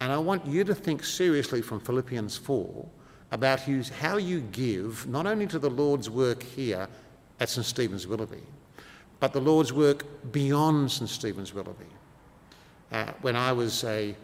And 0.00 0.12
I 0.12 0.18
want 0.18 0.46
you 0.46 0.64
to 0.64 0.74
think 0.74 1.04
seriously 1.04 1.62
from 1.62 1.80
Philippians 1.80 2.36
4 2.36 2.86
about 3.32 3.60
how 3.60 4.18
you 4.18 4.40
give 4.40 5.06
not 5.06 5.26
only 5.26 5.46
to 5.46 5.58
the 5.58 5.70
Lord's 5.70 6.08
work 6.10 6.42
here 6.42 6.88
at 7.40 7.48
St 7.48 7.66
Stephen's 7.66 8.06
Willoughby, 8.06 8.42
but 9.20 9.32
the 9.32 9.40
Lord's 9.40 9.72
work 9.72 10.04
beyond 10.32 10.90
St 10.90 11.08
Stephen's 11.08 11.54
Willoughby. 11.54 11.86
Uh, 12.92 13.12
when 13.22 13.34
I 13.34 13.52
was 13.52 13.82
a, 13.84 14.14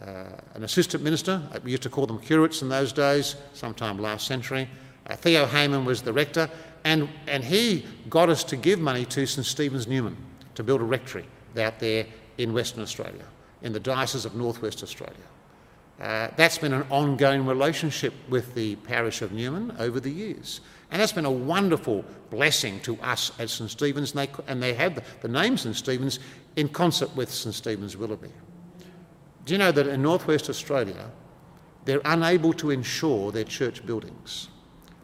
an 0.00 0.64
assistant 0.64 1.02
minister, 1.02 1.42
we 1.62 1.70
used 1.70 1.82
to 1.82 1.90
call 1.90 2.06
them 2.06 2.18
curates 2.18 2.62
in 2.62 2.68
those 2.68 2.92
days, 2.92 3.36
sometime 3.52 3.98
last 3.98 4.26
century, 4.26 4.68
uh, 5.06 5.16
Theo 5.16 5.46
Hayman 5.46 5.84
was 5.84 6.02
the 6.02 6.12
rector, 6.12 6.48
and, 6.84 7.08
and 7.26 7.44
he 7.44 7.84
got 8.08 8.28
us 8.28 8.44
to 8.44 8.56
give 8.56 8.78
money 8.78 9.04
to 9.06 9.26
St 9.26 9.46
Stephen's 9.46 9.86
Newman 9.86 10.16
to 10.54 10.62
build 10.62 10.80
a 10.80 10.84
rectory 10.84 11.26
out 11.58 11.78
there 11.80 12.06
in 12.38 12.52
Western 12.52 12.82
Australia, 12.82 13.24
in 13.62 13.72
the 13.72 13.80
Diocese 13.80 14.24
of 14.24 14.34
Northwest 14.34 14.82
Australia. 14.82 15.16
Uh, 16.00 16.28
that's 16.36 16.56
been 16.56 16.72
an 16.72 16.84
ongoing 16.88 17.44
relationship 17.44 18.14
with 18.30 18.54
the 18.54 18.76
parish 18.76 19.20
of 19.20 19.32
Newman 19.32 19.74
over 19.78 20.00
the 20.00 20.10
years. 20.10 20.60
And 20.90 21.00
that's 21.00 21.12
been 21.12 21.26
a 21.26 21.30
wonderful 21.30 22.04
blessing 22.30 22.80
to 22.80 22.98
us 23.02 23.32
at 23.38 23.50
St 23.50 23.70
Stephen's, 23.70 24.12
and 24.12 24.20
they, 24.20 24.42
and 24.46 24.62
they 24.62 24.74
have 24.74 24.94
the, 24.94 25.02
the 25.20 25.28
name 25.28 25.58
St 25.58 25.76
Stephen's 25.76 26.18
in 26.56 26.68
concert 26.68 27.14
with 27.14 27.30
St 27.30 27.54
Stephen's 27.54 27.96
Willoughby. 27.96 28.32
Do 29.44 29.54
you 29.54 29.58
know 29.58 29.72
that 29.72 29.86
in 29.86 30.02
Northwest 30.02 30.48
Australia, 30.48 31.10
they're 31.84 32.02
unable 32.04 32.52
to 32.54 32.70
insure 32.70 33.32
their 33.32 33.44
church 33.44 33.84
buildings? 33.84 34.48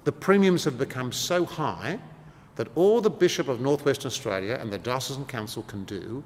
The 0.05 0.13
premiums 0.13 0.65
have 0.65 0.79
become 0.79 1.11
so 1.13 1.45
high 1.45 1.99
that 2.57 2.69
all 2.75 3.01
the 3.01 3.11
Bishop 3.11 3.49
of 3.49 3.61
Northwest 3.61 4.07
Australia 4.07 4.59
and 4.61 4.73
the 4.73 4.79
Diocesan 4.79 5.27
Council 5.27 5.63
can 5.65 5.85
do 5.85 6.23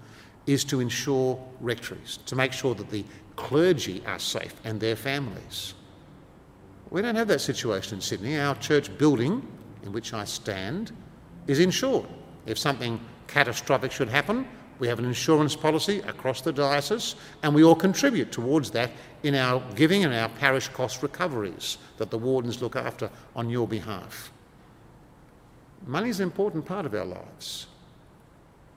is 0.47 0.65
to 0.65 0.81
insure 0.81 1.43
rectories, 1.61 2.19
to 2.27 2.37
make 2.37 2.53
sure 2.53 2.75
that 2.75 2.91
the 2.91 3.05
clergy 3.37 4.03
are 4.07 4.19
safe 4.19 4.55
and 4.65 4.81
their 4.81 4.97
families. 4.97 5.75
We 6.91 7.03
don't 7.03 7.17
have 7.17 7.29
that 7.29 7.41
situation 7.41 7.95
in 7.95 8.01
Sydney. 8.01 8.39
Our 8.39 8.55
church 8.57 8.97
building, 8.99 9.47
in 9.83 9.93
which 9.93 10.13
I 10.13 10.25
stand, 10.25 10.93
is 11.47 11.61
insured. 11.61 12.07
If 12.47 12.59
something 12.59 13.01
catastrophic 13.27 13.93
should 13.93 14.09
happen, 14.09 14.47
we 14.81 14.89
have 14.89 14.99
an 14.99 15.05
insurance 15.05 15.55
policy 15.55 15.99
across 16.01 16.41
the 16.41 16.53
diocese, 16.53 17.15
and 17.43 17.55
we 17.55 17.63
all 17.63 17.75
contribute 17.75 18.33
towards 18.33 18.71
that 18.73 18.91
in 19.23 19.35
our 19.35 19.63
giving 19.75 20.05
and 20.05 20.15
our 20.15 20.31
parish 20.31 20.69
cost 20.69 21.03
recoveries 21.03 21.77
that 21.99 22.11
the 22.11 22.19
wardens 22.19 22.63
look 22.63 22.75
after 22.75 23.11
on 23.37 23.51
your 23.51 23.69
behalf. 23.69 24.33
Money 25.87 26.09
is 26.09 26.21
an 26.21 26.25
important 26.25 26.65
part 26.65 26.87
of 26.87 26.95
our 26.95 27.05
lives. 27.05 27.67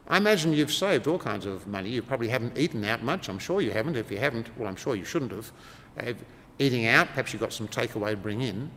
I 0.07 0.17
imagine 0.17 0.51
you've 0.51 0.73
saved 0.73 1.07
all 1.07 1.17
kinds 1.17 1.45
of 1.45 1.65
money. 1.67 1.89
You 1.89 2.01
probably 2.01 2.27
haven't 2.27 2.57
eaten 2.57 2.83
out 2.83 3.01
much. 3.03 3.29
I'm 3.29 3.39
sure 3.39 3.61
you 3.61 3.71
haven't. 3.71 3.95
If 3.95 4.11
you 4.11 4.17
haven't, 4.17 4.49
well, 4.57 4.67
I'm 4.67 4.75
sure 4.75 4.95
you 4.95 5.05
shouldn't 5.05 5.31
have. 5.31 5.51
Uh, 5.97 6.13
eating 6.59 6.87
out, 6.87 7.07
perhaps 7.07 7.31
you've 7.31 7.41
got 7.41 7.53
some 7.53 7.67
takeaway 7.67 8.11
to 8.11 8.17
bring 8.17 8.41
in. 8.41 8.69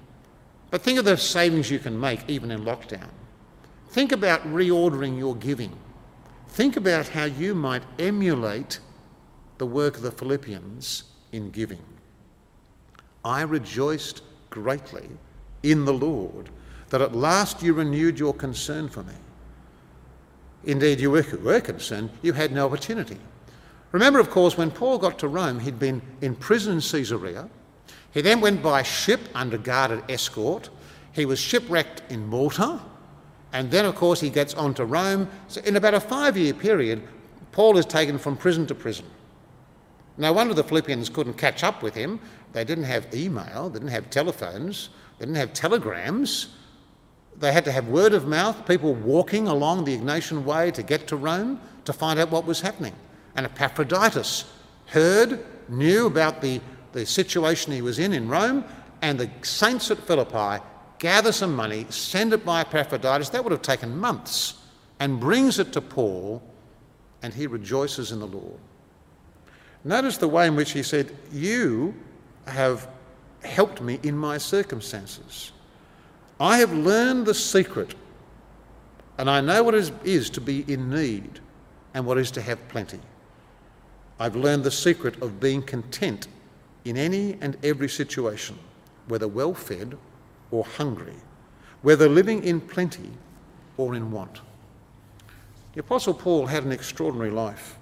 But 0.71 0.83
think 0.83 0.99
of 0.99 1.05
the 1.05 1.17
savings 1.17 1.71
you 1.71 1.81
can 1.81 1.99
make 1.99 2.21
even 2.29 2.53
in 2.53 2.65
lockdown. 2.65 3.09
Think 3.91 4.13
about 4.13 4.43
reordering 4.53 5.19
your 5.19 5.35
giving. 5.35 5.77
Think 6.49 6.77
about 6.77 7.09
how 7.09 7.25
you 7.25 7.55
might 7.55 7.83
emulate 7.99 8.81
the 9.59 9.67
work 9.67 9.97
of 9.97 10.03
the 10.03 10.11
Philippians 10.11 11.05
in 11.33 11.51
giving. 11.51 11.83
I 13.25 13.43
rejoiced 13.43 14.23
greatly 14.51 15.09
in 15.63 15.85
the 15.85 15.93
Lord 15.93 16.49
that 16.91 17.01
at 17.01 17.15
last 17.15 17.63
you 17.63 17.75
renewed 17.75 18.19
your 18.19 18.33
concern 18.33 18.89
for 18.89 19.03
me. 19.03 19.15
Indeed, 20.65 21.01
you 21.01 21.11
were 21.11 21.61
concerned, 21.61 22.11
you 22.23 22.33
had 22.33 22.53
no 22.53 22.67
opportunity. 22.67 23.19
Remember, 23.93 24.19
of 24.19 24.31
course, 24.31 24.57
when 24.57 24.71
Paul 24.71 24.99
got 24.99 25.19
to 25.21 25.29
Rome, 25.29 25.61
he'd 25.61 25.79
been 25.79 26.03
in 26.21 26.35
prison 26.35 26.75
in 26.75 26.81
Caesarea. 26.81 27.49
He 28.13 28.21
then 28.21 28.41
went 28.41 28.63
by 28.63 28.83
ship 28.83 29.21
under 29.35 29.59
guarded 29.59 30.03
escort. 30.09 30.71
He 31.13 31.25
was 31.25 31.39
shipwrecked 31.39 32.03
in 32.11 32.27
Malta. 32.27 32.81
And 33.57 33.71
then, 33.71 33.87
of 33.87 33.95
course, 33.95 34.21
he 34.21 34.29
gets 34.29 34.53
on 34.53 34.75
to 34.75 34.85
Rome. 34.85 35.31
So, 35.49 35.63
in 35.63 35.77
about 35.77 35.95
a 35.95 36.01
five 36.01 36.37
year 36.37 36.53
period, 36.53 37.03
Paul 37.53 37.79
is 37.79 37.87
taken 37.87 38.19
from 38.19 38.37
prison 38.37 38.67
to 38.67 38.75
prison. 38.75 39.07
No 40.19 40.31
wonder 40.35 40.53
the 40.53 40.63
Philippians 40.63 41.09
couldn't 41.09 41.39
catch 41.39 41.65
up 41.65 41.83
with 41.83 41.95
him. 41.95 42.21
They 42.53 42.65
didn't 42.65 42.85
have 42.85 43.15
email, 43.15 43.71
they 43.71 43.79
didn't 43.79 43.93
have 43.93 44.11
telephones, 44.11 44.91
they 45.19 45.25
didn't 45.25 45.39
have 45.39 45.55
telegrams. 45.55 46.49
They 47.39 47.51
had 47.51 47.65
to 47.65 47.73
have 47.73 47.89
word 47.89 48.13
of 48.13 48.27
mouth, 48.27 48.67
people 48.67 48.93
walking 48.93 49.49
along 49.49 49.87
the 49.87 49.97
Egnatian 49.97 50.45
Way 50.45 50.71
to 50.73 50.83
get 50.83 51.07
to 51.09 51.17
Rome 51.17 51.59
to 51.87 51.95
find 51.95 52.21
out 52.21 52.31
what 52.31 52.45
was 52.45 52.61
happening. 52.61 52.95
And 53.37 53.47
Epaphroditus 53.47 54.45
heard, 54.87 55.45
knew 55.71 56.07
about 56.07 56.43
the, 56.43 56.61
the 56.93 57.07
situation 57.07 57.73
he 57.73 57.81
was 57.81 57.99
in 57.99 58.13
in 58.13 58.29
Rome, 58.29 58.65
and 59.01 59.19
the 59.19 59.31
saints 59.41 59.91
at 59.91 59.99
Philippi 59.99 60.63
gather 60.99 61.33
some 61.33 61.55
money, 61.55 61.87
send 61.91 62.33
it 62.33 62.45
by 62.45 62.61
Epaphroditus. 62.63 63.31
That 63.31 63.45
would 63.45 63.53
have 63.53 63.63
taken 63.63 63.97
months, 63.97 64.55
and 65.01 65.21
brings 65.21 65.59
it 65.59 65.73
to 65.73 65.81
Paul, 65.81 66.43
and 67.23 67.33
he 67.33 67.47
rejoices 67.47 68.13
in 68.13 68.21
the 68.21 68.27
Lord. 68.27 68.59
Notice 69.85 70.17
the 70.17 70.29
way 70.29 70.47
in 70.47 70.57
which 70.57 70.73
he 70.73 70.83
said, 70.83 71.17
You 71.33 71.95
have 72.47 72.89
helped 73.43 73.81
me 73.81 74.01
in 74.03 74.17
my 74.17 74.39
circumstances. 74.39 75.53
I 76.41 76.59
have 76.59 76.73
learned 76.73 77.27
the 77.27 77.35
secret, 77.35 77.95
and 79.19 79.31
I 79.31 79.41
know 79.41 79.63
what 79.63 79.75
it 79.75 79.93
is 80.05 80.29
to 80.31 80.41
be 80.41 80.65
in 80.73 80.91
need 80.91 81.41
and 81.95 82.05
what 82.05 82.19
is 82.19 82.31
to 82.33 82.43
have 82.43 82.69
plenty. 82.69 83.01
I've 84.19 84.37
learned 84.37 84.65
the 84.65 84.71
secret 84.71 85.23
of 85.23 85.41
being 85.41 85.63
content 85.63 86.29
in 86.85 86.97
any 86.97 87.37
and 87.41 87.57
every 87.63 87.89
situation, 87.89 88.59
whether 89.09 89.29
well 89.29 89.55
fed 89.55 89.97
or 90.51 90.65
hungry, 90.65 91.17
whether 91.83 92.09
living 92.09 92.43
in 92.45 92.61
plenty 92.61 93.11
or 93.77 93.95
in 93.95 94.11
want. 94.11 94.41
The 95.75 95.81
Apostle 95.81 96.15
Paul 96.15 96.47
had 96.47 96.65
an 96.65 96.73
extraordinary 96.73 97.31
life. 97.31 97.77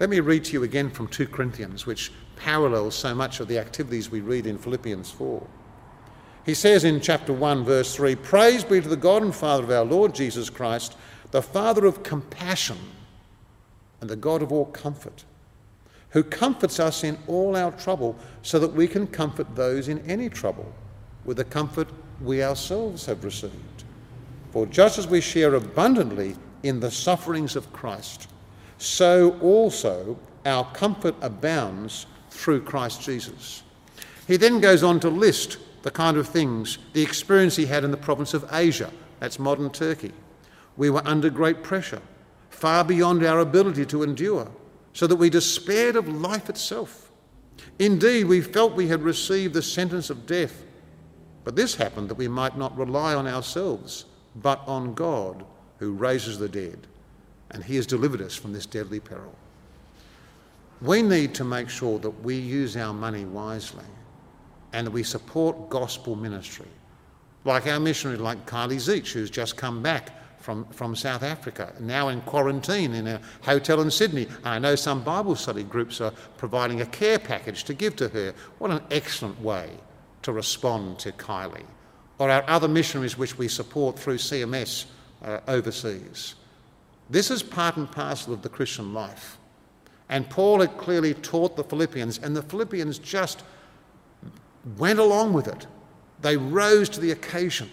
Let 0.00 0.10
me 0.10 0.20
read 0.20 0.44
to 0.46 0.52
you 0.52 0.64
again 0.64 0.90
from 0.90 1.08
2 1.08 1.28
Corinthians, 1.28 1.86
which 1.86 2.12
parallels 2.36 2.94
so 2.94 3.14
much 3.14 3.40
of 3.40 3.48
the 3.48 3.58
activities 3.58 4.10
we 4.10 4.20
read 4.20 4.46
in 4.46 4.58
Philippians 4.58 5.10
4. 5.10 5.46
He 6.44 6.54
says 6.54 6.84
in 6.84 7.00
chapter 7.00 7.32
1, 7.32 7.64
verse 7.64 7.94
3 7.94 8.14
Praise 8.16 8.64
be 8.64 8.80
to 8.80 8.88
the 8.88 8.96
God 8.96 9.22
and 9.22 9.34
Father 9.34 9.64
of 9.64 9.70
our 9.70 9.84
Lord 9.84 10.14
Jesus 10.14 10.50
Christ, 10.50 10.96
the 11.30 11.42
Father 11.42 11.86
of 11.86 12.02
compassion 12.02 12.78
and 14.00 14.10
the 14.10 14.16
God 14.16 14.42
of 14.42 14.52
all 14.52 14.66
comfort, 14.66 15.24
who 16.10 16.22
comforts 16.22 16.78
us 16.78 17.02
in 17.02 17.18
all 17.26 17.56
our 17.56 17.72
trouble, 17.72 18.16
so 18.42 18.58
that 18.58 18.72
we 18.72 18.86
can 18.86 19.06
comfort 19.06 19.54
those 19.56 19.88
in 19.88 19.98
any 20.10 20.28
trouble 20.28 20.72
with 21.26 21.36
the 21.36 21.44
comfort 21.44 21.88
we 22.22 22.42
ourselves 22.42 23.04
have 23.06 23.22
received. 23.24 23.84
For 24.52 24.64
just 24.66 24.98
as 24.98 25.06
we 25.06 25.20
share 25.20 25.54
abundantly 25.54 26.36
in 26.62 26.80
the 26.80 26.90
sufferings 26.90 27.56
of 27.56 27.70
Christ, 27.72 28.28
so 28.78 29.38
also 29.40 30.18
our 30.46 30.64
comfort 30.72 31.14
abounds 31.20 32.06
through 32.30 32.62
Christ 32.62 33.02
Jesus. 33.02 33.62
He 34.26 34.36
then 34.36 34.60
goes 34.60 34.82
on 34.82 35.00
to 35.00 35.10
list 35.10 35.58
the 35.82 35.90
kind 35.90 36.16
of 36.16 36.28
things, 36.28 36.78
the 36.94 37.02
experience 37.02 37.54
he 37.56 37.66
had 37.66 37.84
in 37.84 37.90
the 37.90 37.96
province 37.96 38.34
of 38.34 38.48
Asia, 38.52 38.90
that's 39.20 39.38
modern 39.38 39.70
Turkey, 39.70 40.12
We 40.76 40.90
were 40.90 41.06
under 41.06 41.30
great 41.30 41.62
pressure, 41.62 42.02
far 42.50 42.84
beyond 42.84 43.24
our 43.24 43.40
ability 43.40 43.86
to 43.86 44.02
endure, 44.02 44.50
so 44.92 45.06
that 45.06 45.16
we 45.16 45.30
despaired 45.30 45.96
of 45.96 46.08
life 46.08 46.50
itself. 46.50 47.10
Indeed, 47.78 48.24
we 48.24 48.40
felt 48.40 48.74
we 48.74 48.88
had 48.88 49.02
received 49.02 49.54
the 49.54 49.62
sentence 49.62 50.10
of 50.10 50.26
death. 50.26 50.64
But 51.46 51.54
this 51.54 51.76
happened 51.76 52.08
that 52.08 52.16
we 52.16 52.26
might 52.26 52.58
not 52.58 52.76
rely 52.76 53.14
on 53.14 53.28
ourselves, 53.28 54.06
but 54.34 54.60
on 54.66 54.94
God, 54.94 55.44
who 55.78 55.92
raises 55.92 56.40
the 56.40 56.48
dead, 56.48 56.88
and 57.52 57.62
He 57.62 57.76
has 57.76 57.86
delivered 57.86 58.20
us 58.20 58.34
from 58.34 58.52
this 58.52 58.66
deadly 58.66 58.98
peril. 58.98 59.32
We 60.82 61.02
need 61.02 61.36
to 61.36 61.44
make 61.44 61.68
sure 61.68 62.00
that 62.00 62.10
we 62.24 62.34
use 62.34 62.76
our 62.76 62.92
money 62.92 63.26
wisely 63.26 63.84
and 64.72 64.88
that 64.88 64.90
we 64.90 65.04
support 65.04 65.70
gospel 65.70 66.16
ministry. 66.16 66.66
Like 67.44 67.68
our 67.68 67.78
missionary, 67.78 68.18
like 68.18 68.44
Kylie 68.44 68.80
Zeich, 68.80 69.12
who's 69.12 69.30
just 69.30 69.56
come 69.56 69.80
back 69.84 70.40
from, 70.40 70.64
from 70.72 70.96
South 70.96 71.22
Africa, 71.22 71.72
now 71.78 72.08
in 72.08 72.22
quarantine 72.22 72.92
in 72.92 73.06
a 73.06 73.20
hotel 73.42 73.82
in 73.82 73.90
Sydney. 73.92 74.26
I 74.42 74.58
know 74.58 74.74
some 74.74 75.00
Bible 75.04 75.36
study 75.36 75.62
groups 75.62 76.00
are 76.00 76.12
providing 76.38 76.80
a 76.80 76.86
care 76.86 77.20
package 77.20 77.62
to 77.64 77.74
give 77.74 77.94
to 77.96 78.08
her. 78.08 78.34
What 78.58 78.72
an 78.72 78.82
excellent 78.90 79.40
way 79.40 79.70
to 80.26 80.32
respond 80.32 80.98
to 80.98 81.12
Kylie. 81.12 81.64
Or 82.18 82.30
our 82.30 82.42
other 82.48 82.66
missionaries 82.66 83.16
which 83.16 83.38
we 83.38 83.46
support 83.46 83.96
through 83.96 84.16
CMS 84.16 84.86
uh, 85.24 85.38
overseas. 85.46 86.34
This 87.08 87.30
is 87.30 87.44
part 87.44 87.76
and 87.76 87.88
parcel 87.88 88.34
of 88.34 88.42
the 88.42 88.48
Christian 88.48 88.92
life. 88.92 89.38
And 90.08 90.28
Paul 90.28 90.62
had 90.62 90.76
clearly 90.78 91.14
taught 91.14 91.56
the 91.56 91.62
Philippians, 91.62 92.18
and 92.18 92.34
the 92.34 92.42
Philippians 92.42 92.98
just 92.98 93.44
went 94.76 94.98
along 94.98 95.32
with 95.32 95.46
it. 95.46 95.68
They 96.22 96.36
rose 96.36 96.88
to 96.88 97.00
the 97.00 97.12
occasion. 97.12 97.70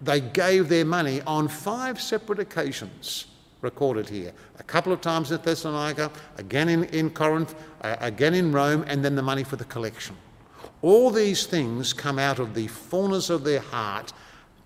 They 0.00 0.20
gave 0.20 0.68
their 0.68 0.84
money 0.84 1.20
on 1.22 1.48
five 1.48 2.00
separate 2.00 2.38
occasions, 2.38 3.26
recorded 3.60 4.08
here. 4.08 4.32
A 4.60 4.62
couple 4.62 4.92
of 4.92 5.00
times 5.00 5.32
in 5.32 5.42
Thessalonica, 5.42 6.12
again 6.36 6.68
in, 6.68 6.84
in 6.84 7.10
Corinth, 7.10 7.56
uh, 7.80 7.96
again 7.98 8.34
in 8.34 8.52
Rome, 8.52 8.84
and 8.86 9.04
then 9.04 9.16
the 9.16 9.22
money 9.22 9.42
for 9.42 9.56
the 9.56 9.64
collection. 9.64 10.14
All 10.82 11.10
these 11.10 11.46
things 11.46 11.92
come 11.92 12.18
out 12.18 12.38
of 12.38 12.54
the 12.54 12.68
fullness 12.68 13.30
of 13.30 13.44
their 13.44 13.60
heart 13.60 14.12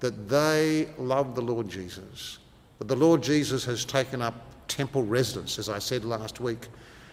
that 0.00 0.28
they 0.28 0.88
love 0.98 1.34
the 1.34 1.40
Lord 1.40 1.68
Jesus. 1.68 2.38
That 2.78 2.88
the 2.88 2.96
Lord 2.96 3.22
Jesus 3.22 3.64
has 3.64 3.84
taken 3.84 4.20
up 4.20 4.34
temple 4.68 5.04
residence, 5.04 5.58
as 5.58 5.68
I 5.68 5.78
said 5.78 6.04
last 6.04 6.40
week. 6.40 6.68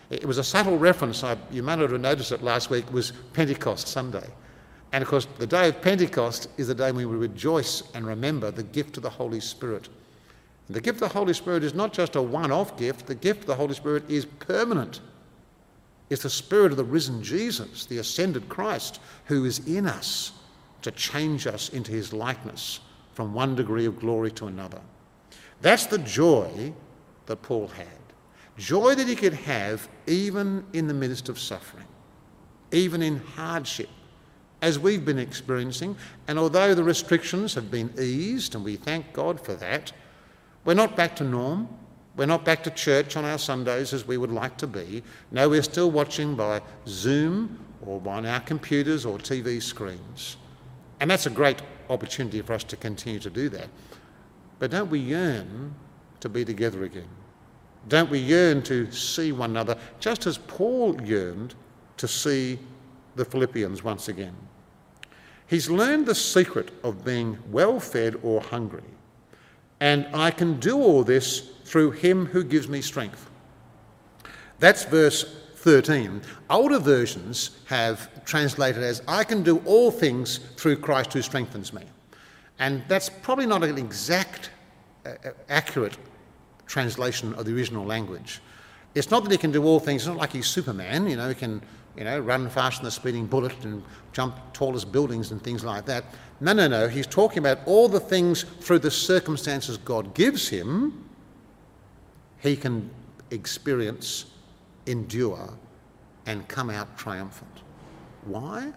It 0.10 0.26
was 0.26 0.38
a 0.38 0.44
subtle 0.44 0.78
reference, 0.78 1.24
I, 1.24 1.38
you 1.52 1.62
may 1.62 1.76
not 1.76 1.92
have 1.92 2.02
noticed 2.02 2.32
it 2.32 2.42
last 2.42 2.70
week, 2.70 2.92
was 2.92 3.14
Pentecost 3.34 3.88
Sunday. 3.88 4.28
And 4.92 5.04
of 5.04 5.08
course, 5.08 5.28
the 5.38 5.46
day 5.46 5.70
of 5.70 5.82
Pentecost 5.82 6.50
is 6.58 6.68
the 6.68 6.76
day 6.76 6.92
when 6.92 7.08
we 7.08 7.16
rejoice 7.16 7.84
and 7.94 8.08
remember 8.08 8.50
the 8.50 8.64
gift 8.64 8.98
of 8.98 9.04
the 9.04 9.10
Holy 9.10 9.40
Spirit. 9.40 9.88
And 10.68 10.76
the 10.76 10.82
gift 10.82 11.02
of 11.02 11.10
the 11.10 11.20
Holy 11.20 11.34
Spirit 11.34 11.64
is 11.64 11.76
not 11.76 11.94
just 11.94 12.16
a 12.16 12.22
one 12.22 12.52
off 12.52 12.76
gift, 12.76 13.06
the 13.06 13.16
gift 13.16 13.42
of 13.42 13.48
the 13.48 13.56
Holy 13.56 13.76
Spirit 13.76 14.10
is 14.10 14.26
permanent. 14.26 15.02
It's 16.10 16.24
the 16.24 16.30
Spirit 16.30 16.72
of 16.72 16.78
the 16.78 16.84
risen 16.84 17.22
Jesus, 17.22 17.86
the 17.86 18.00
ascended 18.00 18.50
Christ, 18.50 19.00
who 19.26 19.46
is 19.46 19.60
in 19.68 19.86
us 19.86 20.32
to 20.82 20.92
change 20.92 21.46
us 21.46 21.70
into 21.70 21.92
his 21.92 22.14
likeness 22.14 22.80
from 23.14 23.34
one 23.34 23.56
degree 23.56 23.86
of 23.86 24.00
glory 24.00 24.32
to 24.32 24.48
another. 24.48 24.82
That's 25.62 25.86
the 25.86 25.98
joy 26.00 26.74
that 27.26 27.42
Paul 27.42 27.68
had. 27.68 27.88
Joy 28.58 28.96
that 28.96 29.08
he 29.08 29.16
could 29.16 29.34
have 29.34 29.88
even 30.08 30.66
in 30.74 30.88
the 30.88 30.94
midst 30.94 31.30
of 31.30 31.40
suffering, 31.40 31.86
even 32.72 33.02
in 33.02 33.18
hardship 33.20 33.90
as 34.62 34.78
we've 34.78 35.06
been 35.06 35.20
experiencing. 35.20 35.96
And 36.28 36.38
although 36.38 36.74
the 36.74 36.84
restrictions 36.84 37.54
have 37.54 37.72
been 37.72 37.94
eased, 38.00 38.56
and 38.56 38.64
we 38.64 38.76
thank 38.76 39.14
God 39.14 39.40
for 39.40 39.54
that, 39.56 39.92
we're 40.66 40.74
not 40.74 40.96
back 40.96 41.16
to 41.18 41.24
norm. 41.24 41.70
We're 42.16 42.26
not 42.26 42.44
back 42.44 42.64
to 42.64 42.72
church 42.72 43.16
on 43.16 43.26
our 43.26 43.38
Sundays 43.38 43.94
as 43.94 44.06
we 44.06 44.18
would 44.18 44.32
like 44.32 44.58
to 44.58 44.68
be. 44.68 45.04
No, 45.32 45.50
we're 45.50 45.64
still 45.64 45.92
watching 45.92 46.36
by 46.36 46.62
Zoom 46.88 47.60
or 47.86 48.02
on 48.08 48.26
our 48.26 48.42
computers 48.42 49.06
or 49.06 49.18
TV 49.18 49.62
screens. 49.62 50.38
And 51.00 51.10
that's 51.10 51.26
a 51.28 51.30
great 51.30 51.62
opportunity 51.90 52.42
for 52.42 52.54
us 52.54 52.64
to 52.66 52.76
continue 52.76 53.20
to 53.20 53.30
do 53.30 53.50
that. 53.50 53.68
But 54.60 54.72
don't 54.72 54.90
we 54.90 55.00
yearn 55.00 55.74
to 56.20 56.30
be 56.30 56.44
together 56.44 56.84
again? 56.84 57.08
Don't 57.88 58.10
we 58.10 58.20
yearn 58.20 58.62
to 58.64 58.92
see 58.92 59.32
one 59.32 59.52
another, 59.52 59.78
just 60.00 60.28
as 60.28 60.38
Paul 60.38 61.02
yearned 61.02 61.56
to 61.98 62.08
see 62.08 62.60
the 63.16 63.24
Philippians 63.24 63.84
once 63.84 64.10
again? 64.10 64.36
He's 65.48 65.70
learned 65.70 66.06
the 66.06 66.16
secret 66.16 66.72
of 66.84 67.04
being 67.04 67.38
well 67.50 67.80
fed 67.80 68.18
or 68.22 68.42
hungry. 68.42 68.84
And 69.80 70.08
I 70.14 70.30
can 70.32 70.60
do 70.60 70.78
all 70.78 71.04
this 71.04 71.52
through 71.70 71.92
him 71.92 72.26
who 72.26 72.44
gives 72.44 72.68
me 72.68 72.82
strength. 72.82 73.30
That's 74.58 74.86
verse 74.86 75.24
13. 75.58 76.20
Older 76.50 76.80
versions 76.80 77.60
have 77.66 78.26
translated 78.26 78.82
as, 78.82 79.04
I 79.08 79.24
can 79.24 79.44
do 79.44 79.60
all 79.66 79.92
things 79.92 80.40
through 80.58 80.78
Christ 80.78 81.14
who 81.14 81.22
strengthens 81.22 81.72
me. 81.72 81.84
And 82.58 82.84
that's 82.88 83.08
probably 83.08 83.46
not 83.46 83.64
an 83.64 83.78
exact, 83.78 84.50
uh, 85.06 85.12
accurate 85.48 85.96
translation 86.66 87.36
of 87.36 87.46
the 87.46 87.56
original 87.56 87.86
language. 87.86 88.42
It's 88.96 89.12
not 89.12 89.24
that 89.24 89.32
he 89.32 89.38
can 89.38 89.52
do 89.52 89.64
all 89.64 89.80
things, 89.80 90.02
it's 90.02 90.08
not 90.08 90.18
like 90.18 90.34
he's 90.34 90.48
Superman, 90.48 91.08
you 91.08 91.18
know, 91.18 91.30
he 91.30 91.36
can 91.36 91.62
you 91.96 92.04
know, 92.04 92.20
run 92.20 92.50
faster 92.50 92.82
than 92.82 92.88
a 92.88 92.92
speeding 92.92 93.28
bullet 93.28 93.64
and 93.64 93.84
jump 94.12 94.36
tallest 94.54 94.92
buildings 94.92 95.32
and 95.32 95.44
things 95.44 95.64
like 95.64 95.86
that. 95.86 96.04
No, 96.42 96.54
no, 96.54 96.68
no. 96.68 96.88
He's 96.88 97.06
talking 97.06 97.38
about 97.38 97.60
all 97.68 97.88
the 97.88 98.00
things 98.00 98.42
through 98.42 98.80
the 98.80 98.90
circumstances 98.90 99.78
God 99.78 100.16
gives 100.16 100.50
him, 100.50 101.09
he 102.40 102.56
can 102.56 102.90
experience, 103.32 104.26
endure, 104.86 105.54
and 106.26 106.48
come 106.48 106.70
out 106.70 106.98
triumphant. 106.98 107.64
Why? 108.26 108.72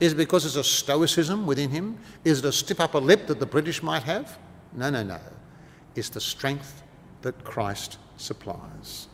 Is 0.00 0.12
it 0.12 0.16
because 0.16 0.44
there's 0.44 0.56
a 0.56 0.64
stoicism 0.64 1.46
within 1.46 1.70
him? 1.70 1.98
Is 2.24 2.38
it 2.38 2.44
a 2.46 2.52
stiff 2.52 2.80
upper 2.80 3.00
lip 3.00 3.26
that 3.26 3.38
the 3.38 3.46
British 3.46 3.82
might 3.82 4.02
have? 4.04 4.38
No, 4.72 4.88
no, 4.90 5.02
no. 5.02 5.20
It's 5.94 6.08
the 6.08 6.20
strength 6.20 6.82
that 7.22 7.44
Christ 7.44 7.98
supplies. 8.16 9.08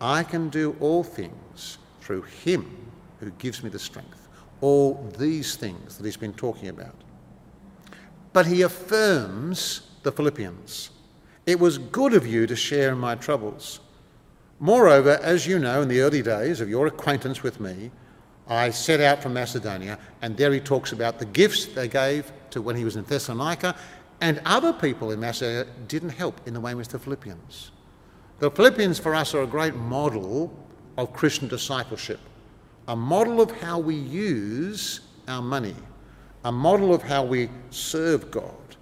I 0.00 0.22
can 0.22 0.48
do 0.48 0.76
all 0.80 1.02
things 1.02 1.78
through 2.00 2.22
Him 2.22 2.90
who 3.20 3.30
gives 3.32 3.62
me 3.62 3.70
the 3.70 3.78
strength. 3.78 4.28
All 4.60 5.12
these 5.18 5.56
things 5.56 5.98
that 5.98 6.04
He's 6.04 6.16
been 6.16 6.32
talking 6.32 6.68
about. 6.68 6.94
But 8.32 8.46
He 8.46 8.62
affirms 8.62 9.90
the 10.02 10.12
Philippians. 10.12 10.90
It 11.48 11.58
was 11.58 11.78
good 11.78 12.12
of 12.12 12.26
you 12.26 12.46
to 12.46 12.54
share 12.54 12.92
in 12.92 12.98
my 12.98 13.14
troubles. 13.14 13.80
Moreover, 14.60 15.18
as 15.22 15.46
you 15.46 15.58
know, 15.58 15.80
in 15.80 15.88
the 15.88 16.02
early 16.02 16.20
days 16.20 16.60
of 16.60 16.68
your 16.68 16.86
acquaintance 16.86 17.42
with 17.42 17.58
me, 17.58 17.90
I 18.48 18.68
set 18.68 19.00
out 19.00 19.22
from 19.22 19.32
Macedonia, 19.32 19.98
and 20.20 20.36
there 20.36 20.52
he 20.52 20.60
talks 20.60 20.92
about 20.92 21.18
the 21.18 21.24
gifts 21.24 21.64
they 21.64 21.88
gave 21.88 22.30
to 22.50 22.60
when 22.60 22.76
he 22.76 22.84
was 22.84 22.96
in 22.96 23.04
Thessalonica, 23.04 23.74
and 24.20 24.42
other 24.44 24.74
people 24.74 25.10
in 25.10 25.20
Macedonia 25.20 25.64
didn't 25.86 26.10
help 26.10 26.38
in 26.46 26.52
the 26.52 26.60
way 26.60 26.74
with 26.74 26.88
the 26.88 26.98
Philippians. 26.98 27.70
The 28.40 28.50
Philippians 28.50 28.98
for 28.98 29.14
us 29.14 29.32
are 29.32 29.40
a 29.40 29.46
great 29.46 29.74
model 29.74 30.54
of 30.98 31.14
Christian 31.14 31.48
discipleship, 31.48 32.20
a 32.88 32.94
model 32.94 33.40
of 33.40 33.50
how 33.52 33.78
we 33.78 33.94
use 33.94 35.00
our 35.26 35.40
money, 35.40 35.76
a 36.44 36.52
model 36.52 36.92
of 36.92 37.02
how 37.02 37.24
we 37.24 37.48
serve 37.70 38.30
God 38.30 38.76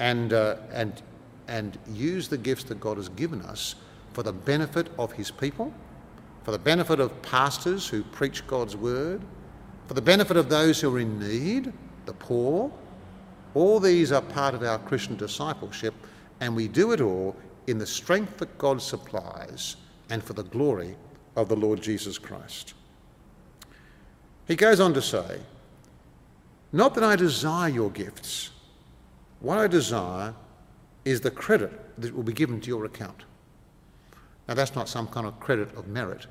and, 0.00 0.32
uh, 0.32 0.56
and, 0.72 1.00
and 1.48 1.78
use 1.92 2.28
the 2.28 2.38
gifts 2.38 2.64
that 2.64 2.78
God 2.78 2.98
has 2.98 3.08
given 3.08 3.40
us 3.42 3.74
for 4.12 4.22
the 4.22 4.32
benefit 4.32 4.88
of 4.98 5.12
His 5.12 5.30
people, 5.30 5.72
for 6.44 6.52
the 6.52 6.58
benefit 6.58 7.00
of 7.00 7.20
pastors 7.22 7.88
who 7.88 8.02
preach 8.02 8.46
God's 8.46 8.76
word, 8.76 9.22
for 9.86 9.94
the 9.94 10.02
benefit 10.02 10.36
of 10.36 10.48
those 10.48 10.80
who 10.80 10.94
are 10.94 11.00
in 11.00 11.18
need, 11.18 11.72
the 12.04 12.12
poor. 12.12 12.70
All 13.54 13.80
these 13.80 14.12
are 14.12 14.20
part 14.20 14.54
of 14.54 14.62
our 14.62 14.78
Christian 14.78 15.16
discipleship, 15.16 15.94
and 16.40 16.54
we 16.54 16.68
do 16.68 16.92
it 16.92 17.00
all 17.00 17.34
in 17.66 17.78
the 17.78 17.86
strength 17.86 18.36
that 18.38 18.56
God 18.58 18.80
supplies 18.80 19.76
and 20.10 20.22
for 20.22 20.34
the 20.34 20.44
glory 20.44 20.96
of 21.36 21.48
the 21.48 21.56
Lord 21.56 21.80
Jesus 21.80 22.18
Christ. 22.18 22.74
He 24.46 24.56
goes 24.56 24.80
on 24.80 24.94
to 24.94 25.02
say, 25.02 25.40
Not 26.72 26.94
that 26.94 27.04
I 27.04 27.16
desire 27.16 27.68
your 27.68 27.90
gifts, 27.90 28.50
what 29.40 29.58
I 29.58 29.66
desire 29.66 30.34
is 31.08 31.20
the 31.20 31.30
credit 31.30 31.72
that 32.00 32.14
will 32.14 32.22
be 32.22 32.32
given 32.32 32.60
to 32.60 32.68
your 32.68 32.84
account. 32.84 33.24
Now, 34.46 34.54
that's 34.54 34.74
not 34.74 34.88
some 34.88 35.06
kind 35.06 35.26
of 35.26 35.40
credit 35.40 35.74
of 35.74 35.88
merit. 35.88 36.26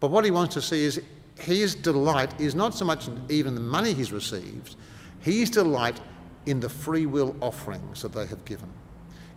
But 0.00 0.10
what 0.10 0.24
he 0.24 0.30
wants 0.30 0.54
to 0.54 0.62
see 0.62 0.84
is 0.84 1.00
his 1.38 1.74
delight 1.74 2.38
is 2.40 2.54
not 2.54 2.74
so 2.74 2.84
much 2.84 3.08
even 3.28 3.54
the 3.54 3.60
money 3.60 3.94
he's 3.94 4.12
received, 4.12 4.76
his 5.20 5.50
delight 5.50 6.00
in 6.44 6.60
the 6.60 6.68
free 6.68 7.06
will 7.06 7.34
offerings 7.40 8.02
that 8.02 8.12
they 8.12 8.26
have 8.26 8.44
given, 8.44 8.70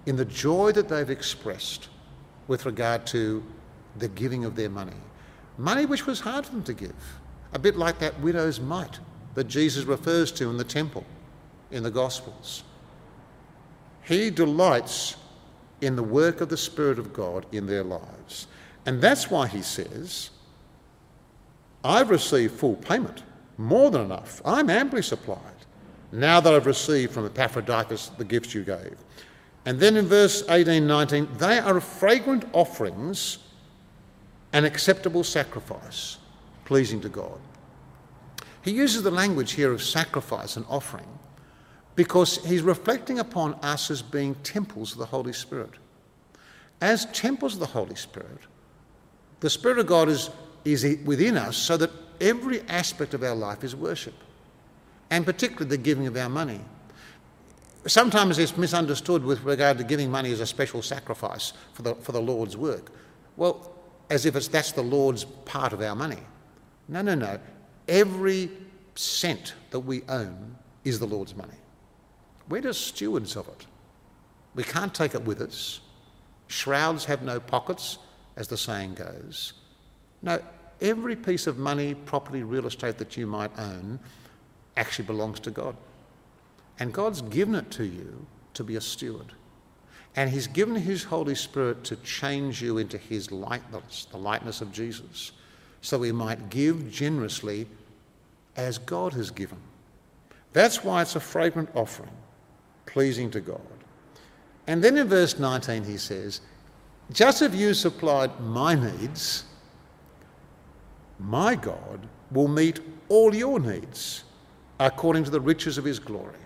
in 0.06 0.16
the 0.16 0.26
joy 0.26 0.72
that 0.74 0.90
they've 0.90 1.10
expressed 1.10 1.90
with 2.48 2.66
regard 2.66 3.06
to 3.08 3.44
the 3.98 4.08
giving 4.10 4.46
of 4.46 4.56
their 4.56 4.70
money. 4.70 4.94
Money 5.58 5.86
which 5.86 6.06
was 6.06 6.20
hard 6.20 6.46
for 6.46 6.52
them 6.52 6.64
to 6.64 6.74
give, 6.74 7.20
a 7.54 7.60
bit 7.60 7.78
like 7.78 8.00
that 8.00 8.20
widow's 8.20 8.60
mite 8.60 9.00
that 9.36 9.46
Jesus 9.46 9.86
refers 9.86 10.32
to 10.34 10.50
in 10.50 10.58
the 10.58 10.64
temple 10.64 11.06
in 11.72 11.84
the 11.84 11.92
Gospels. 11.92 12.64
He 14.10 14.32
delights 14.32 15.18
in 15.82 15.96
the 15.96 16.02
work 16.02 16.42
of 16.42 16.50
the 16.50 16.58
Spirit 16.58 16.98
of 16.98 17.14
God 17.14 17.46
in 17.52 17.68
their 17.68 17.84
lives. 17.84 18.48
And 18.88 19.00
that's 19.00 19.30
why 19.30 19.46
he 19.46 19.62
says, 19.62 20.32
I've 21.84 22.10
received 22.10 22.56
full 22.56 22.76
payment, 22.76 23.22
more 23.60 23.92
than 23.92 24.02
enough. 24.02 24.42
I'm 24.44 24.68
amply 24.68 25.04
supplied, 25.04 25.60
now 26.12 26.40
that 26.40 26.52
I've 26.52 26.66
received 26.66 27.14
from 27.14 27.28
Epaphroditus 27.28 28.08
the 28.18 28.26
gifts 28.26 28.56
you 28.56 28.64
gave. 28.64 28.98
And 29.68 29.80
then 29.80 29.96
in 29.96 30.08
verse 30.08 30.44
18 30.50 30.88
19, 30.88 31.28
they 31.38 31.60
are 31.60 31.80
fragrant 31.80 32.46
offerings, 32.52 33.38
an 34.54 34.66
acceptable 34.66 35.24
sacrifice, 35.24 36.18
pleasing 36.66 37.00
to 37.02 37.10
God. 37.10 37.40
He 38.64 38.72
uses 38.72 39.04
the 39.04 39.12
language 39.12 39.52
here 39.52 39.72
of 39.72 39.84
sacrifice 39.84 40.58
and 40.58 40.66
offering 40.68 41.19
because 41.96 42.44
he's 42.46 42.62
reflecting 42.62 43.20
upon 43.20 43.54
us 43.56 43.92
as 43.92 44.02
being 44.02 44.36
temples 44.36 44.94
of 44.94 45.00
the 45.00 45.06
Holy 45.06 45.34
Spirit. 45.34 45.72
As 46.82 47.06
temples 47.08 47.56
of 47.56 47.60
the 47.60 47.66
Holy 47.66 47.96
Spirit, 47.96 48.40
the 49.42 49.50
Spirit 49.50 49.80
of 49.80 49.88
God 49.88 50.10
is, 50.10 50.30
is 50.64 50.98
within 51.04 51.38
us 51.38 51.58
so 51.58 51.78
that 51.78 51.92
every 52.22 52.62
aspect 52.70 53.14
of 53.14 53.24
our 53.24 53.36
life 53.36 53.64
is 53.64 53.76
worship, 53.76 54.14
and 55.10 55.26
particularly 55.26 55.70
the 55.70 55.78
giving 55.78 56.08
of 56.08 56.16
our 56.16 56.30
money. 56.30 56.62
Sometimes 57.86 58.38
it's 58.40 58.58
misunderstood 58.58 59.24
with 59.24 59.44
regard 59.44 59.78
to 59.78 59.84
giving 59.84 60.12
money 60.12 60.32
as 60.32 60.42
a 60.42 60.46
special 60.46 60.82
sacrifice 60.82 61.54
for 61.74 61.82
the, 61.82 61.96
for 61.96 62.12
the 62.12 62.22
Lord's 62.22 62.58
work. 62.58 62.92
Well, 63.38 63.72
as 64.10 64.26
if 64.26 64.36
it's, 64.36 64.48
that's 64.48 64.72
the 64.74 64.82
Lord's 64.82 65.24
part 65.24 65.72
of 65.72 65.82
our 65.82 65.96
money. 65.96 66.20
No, 66.88 67.02
no, 67.02 67.16
no. 67.16 67.40
Every 67.88 68.52
cent 68.96 69.54
that 69.72 69.80
we 69.80 70.04
own 70.10 70.56
is 70.84 71.00
the 71.00 71.08
Lord's 71.08 71.36
money. 71.36 71.54
We're 72.50 72.62
just 72.62 72.88
stewards 72.88 73.36
of 73.36 73.48
it. 73.48 73.66
We 74.56 74.64
can't 74.64 74.94
take 74.94 75.14
it 75.14 75.24
with 75.24 75.42
us. 75.42 75.80
Shrouds 76.48 77.06
have 77.06 77.22
no 77.22 77.40
pockets, 77.40 78.00
as 78.36 78.48
the 78.48 78.58
saying 78.58 78.96
goes. 78.96 79.54
No, 80.22 80.42
every 80.82 81.16
piece 81.16 81.46
of 81.46 81.58
money, 81.58 81.94
property, 81.94 82.44
real 82.44 82.66
estate 82.66 82.98
that 82.98 83.16
you 83.16 83.28
might 83.28 83.52
own 83.60 84.00
actually 84.78 85.06
belongs 85.06 85.40
to 85.42 85.52
God. 85.52 85.76
And 86.80 86.94
God's 86.94 87.22
given 87.22 87.56
it 87.56 87.70
to 87.72 87.84
you 87.84 88.26
to 88.54 88.64
be 88.64 88.78
a 88.78 88.82
steward. 88.82 89.34
And 90.16 90.30
He's 90.30 90.48
given 90.48 90.76
His 90.76 91.04
Holy 91.04 91.36
Spirit 91.36 91.84
to 91.86 91.96
change 91.98 92.62
you 92.62 92.78
into 92.78 92.98
His 92.98 93.32
likeness, 93.32 94.08
the 94.10 94.18
likeness 94.18 94.62
of 94.62 94.72
Jesus, 94.72 95.34
so 95.82 95.98
we 95.98 96.12
might 96.12 96.50
give 96.50 96.92
generously 96.92 97.68
as 98.56 98.78
God 98.78 99.14
has 99.14 99.32
given. 99.32 99.60
That's 100.52 100.84
why 100.84 101.02
it's 101.02 101.16
a 101.16 101.20
fragrant 101.20 101.70
offering, 101.76 102.12
pleasing 102.94 103.30
to 103.32 103.40
God. 103.40 103.62
And 104.68 104.84
then 104.84 104.98
in 104.98 105.08
verse 105.08 105.40
19 105.40 105.84
he 105.84 105.98
says, 105.98 106.42
Just 107.12 107.42
as 107.42 107.56
you 107.56 107.74
supplied 107.74 108.40
my 108.40 108.76
needs, 108.76 109.46
my 111.20 111.56
God 111.56 112.08
will 112.32 112.48
meet 112.48 112.80
all 113.10 113.34
your 113.34 113.60
needs 113.60 114.24
according 114.80 115.24
to 115.26 115.30
the 115.30 115.42
riches 115.42 115.78
of 115.78 115.86
his 115.86 116.00
glory. 116.00 116.40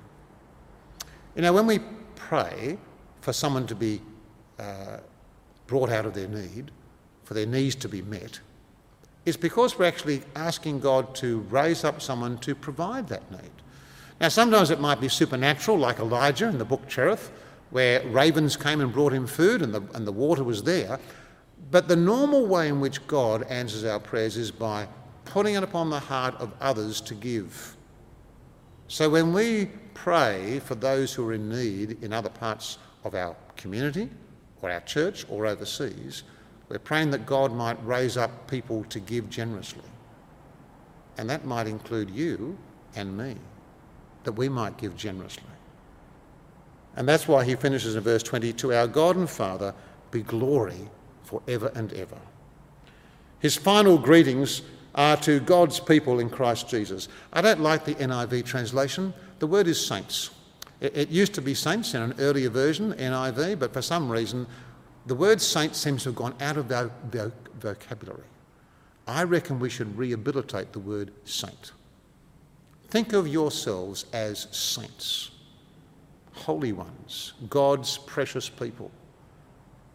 You 1.36 1.42
know, 1.42 1.54
when 1.54 1.68
we 1.68 1.80
pray 2.16 2.78
for 3.22 3.34
someone 3.34 3.68
to 3.68 3.76
be 3.76 4.02
uh, 4.60 4.98
brought 5.68 5.90
out 5.90 6.06
of 6.06 6.14
their 6.14 6.28
need, 6.28 6.72
for 7.24 7.34
their 7.34 7.46
needs 7.46 7.76
to 7.76 7.90
be 7.90 8.02
met, 8.02 8.40
it's 9.26 9.38
because 9.38 9.80
we're 9.80 9.86
actually 9.86 10.22
asking 10.36 10.80
God 10.80 11.16
to 11.16 11.40
raise 11.50 11.84
up 11.84 12.02
someone 12.02 12.38
to 12.40 12.54
provide 12.54 13.08
that 13.08 13.30
need. 13.32 13.63
Now, 14.24 14.30
sometimes 14.30 14.72
it 14.72 14.80
might 14.80 15.02
be 15.02 15.10
supernatural, 15.10 15.78
like 15.78 16.00
Elijah 16.00 16.48
in 16.48 16.58
the 16.58 16.64
book 16.64 16.88
Cherith, 16.88 17.30
where 17.72 18.02
ravens 18.08 18.56
came 18.56 18.80
and 18.80 18.90
brought 18.90 19.12
him 19.12 19.28
food 19.28 19.62
and 19.62 19.74
the, 19.74 19.82
and 19.94 20.08
the 20.08 20.14
water 20.14 20.46
was 20.46 20.64
there. 20.64 20.98
But 21.72 21.90
the 21.90 21.98
normal 21.98 22.46
way 22.46 22.70
in 22.70 22.80
which 22.80 23.06
God 23.06 23.44
answers 23.50 23.84
our 23.84 24.00
prayers 24.00 24.38
is 24.38 24.50
by 24.50 24.88
putting 25.26 25.56
it 25.56 25.64
upon 25.64 25.90
the 25.90 26.00
heart 26.00 26.36
of 26.36 26.54
others 26.62 27.02
to 27.02 27.14
give. 27.16 27.76
So 28.88 29.10
when 29.10 29.34
we 29.34 29.66
pray 29.94 30.60
for 30.60 30.76
those 30.76 31.14
who 31.14 31.28
are 31.28 31.34
in 31.34 31.50
need 31.50 32.02
in 32.02 32.14
other 32.14 32.30
parts 32.30 32.78
of 33.04 33.16
our 33.16 33.36
community 33.58 34.10
or 34.62 34.72
our 34.72 34.80
church 34.80 35.26
or 35.28 35.46
overseas, 35.46 36.24
we're 36.70 36.80
praying 36.80 37.12
that 37.12 37.26
God 37.26 37.52
might 37.52 37.86
raise 37.86 38.16
up 38.16 38.48
people 38.50 38.86
to 38.86 39.02
give 39.02 39.30
generously. 39.30 39.84
And 41.18 41.30
that 41.30 41.44
might 41.44 41.68
include 41.68 42.10
you 42.10 42.58
and 42.96 43.18
me, 43.18 43.36
that 44.24 44.34
we 44.34 44.50
might 44.50 44.78
give 44.78 44.96
generously. 44.96 45.44
And 46.96 47.08
that's 47.08 47.28
why 47.28 47.44
he 47.44 47.56
finishes 47.56 47.96
in 47.96 48.04
verse 48.04 48.24
20 48.24 48.54
To 48.54 48.74
our 48.74 48.88
God 48.88 49.16
and 49.16 49.30
Father 49.30 49.74
be 50.12 50.22
glory 50.22 50.90
for 51.24 51.42
ever 51.48 51.72
and 51.76 51.92
ever. 51.94 52.18
His 53.40 53.56
final 53.56 53.98
greetings 53.98 54.62
are 54.96 55.18
to 55.18 55.40
God's 55.40 55.80
people 55.80 56.20
in 56.20 56.30
Christ 56.30 56.70
Jesus. 56.70 57.10
I 57.32 57.42
don't 57.42 57.62
like 57.62 57.84
the 57.84 57.96
NIV 57.96 58.46
translation. 58.46 59.14
The 59.40 59.48
word 59.48 59.68
is 59.68 59.84
saints. 59.84 60.30
It, 60.80 61.10
used 61.10 61.34
to 61.36 61.42
be 61.42 61.54
saints 61.54 61.94
in 61.94 62.02
an 62.02 62.14
earlier 62.20 62.50
version, 62.50 62.94
NIV, 62.94 63.58
but 63.60 63.74
for 63.74 63.82
some 63.82 64.12
reason, 64.12 64.46
the 65.06 65.16
word 65.16 65.42
saint 65.42 65.76
seems 65.76 66.04
to 66.04 66.10
have 66.10 66.16
gone 66.16 66.36
out 66.42 66.58
of 66.58 66.72
our 66.72 66.92
vocabulary. 67.60 68.24
I 69.08 69.24
reckon 69.24 69.60
we 69.60 69.70
should 69.70 69.98
rehabilitate 69.98 70.74
the 70.74 70.80
word 70.80 71.12
saint. 71.24 71.72
Think 72.94 73.14
of 73.14 73.28
yourselves 73.28 74.06
as 74.14 74.48
saints 74.52 75.32
holy 76.34 76.74
ones, 76.74 77.34
God's 77.50 77.98
precious 77.98 78.50
people. 78.50 78.92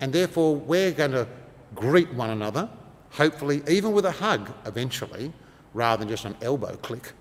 And 0.01 0.13
therefore, 0.13 0.57
we're 0.57 0.91
going 0.91 1.13
to 1.13 1.29
greet 1.77 2.13
one 2.13 2.31
another, 2.31 2.69
hopefully, 3.11 3.63
even 3.69 3.93
with 3.93 4.05
a 4.05 4.11
hug 4.11 4.51
eventually, 4.67 5.33
rather 5.75 6.01
than 6.01 6.09
just 6.09 6.25
an 6.25 6.35
elbow 6.43 6.75
click. 6.79 7.13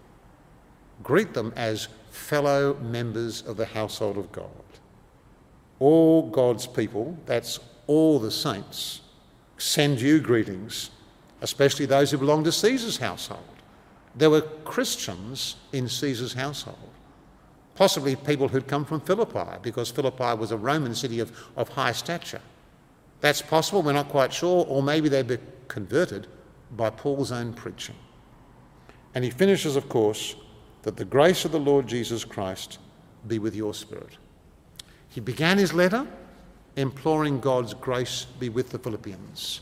Greet 1.03 1.35
them 1.35 1.53
as 1.55 1.89
fellow 2.09 2.73
members 2.77 3.43
of 3.43 3.55
the 3.55 3.65
household 3.67 4.17
of 4.17 4.31
God. 4.31 4.49
All 5.77 6.27
God's 6.27 6.65
people, 6.65 7.15
that's 7.27 7.59
all 7.85 8.17
the 8.17 8.31
saints, 8.31 9.01
send 9.59 10.01
you 10.01 10.21
greetings, 10.21 10.89
especially 11.41 11.85
those 11.85 12.09
who 12.09 12.17
belong 12.17 12.43
to 12.45 12.51
Caesar's 12.51 12.97
household. 12.97 13.56
There 14.17 14.29
were 14.29 14.41
Christians 14.41 15.55
in 15.71 15.87
Caesar's 15.87 16.33
household 16.33 16.89
possibly 17.77 18.15
people 18.15 18.47
who'd 18.47 18.67
come 18.67 18.83
from 18.83 18.99
Philippi, 18.99 19.57
because 19.61 19.91
Philippi 19.91 20.33
was 20.35 20.51
a 20.51 20.57
Roman 20.57 20.95
city 20.95 21.19
of, 21.19 21.31
of 21.55 21.69
high 21.69 21.91
stature. 21.91 22.41
That's 23.21 23.41
possible, 23.41 23.83
we're 23.83 23.93
not 23.93 24.09
quite 24.09 24.33
sure, 24.33 24.65
or 24.67 24.81
maybe 24.81 25.09
they'd 25.09 25.27
be 25.27 25.37
converted 25.67 26.25
by 26.75 26.89
Paul's 26.89 27.31
own 27.31 27.53
preaching. 27.53 27.95
And 29.13 29.23
he 29.23 29.29
finishes, 29.29 29.75
of 29.75 29.87
course, 29.89 30.35
that 30.81 30.97
the 30.97 31.05
grace 31.05 31.45
of 31.45 31.51
the 31.51 31.59
Lord 31.59 31.87
Jesus 31.87 32.25
Christ 32.25 32.79
be 33.27 33.37
with 33.37 33.55
your 33.55 33.75
spirit. 33.75 34.17
He 35.09 35.21
began 35.21 35.59
his 35.59 35.73
letter 35.73 36.07
imploring 36.75 37.39
God's 37.39 37.73
grace 37.75 38.25
be 38.39 38.49
with 38.49 38.71
the 38.71 38.79
Philippians. 38.79 39.61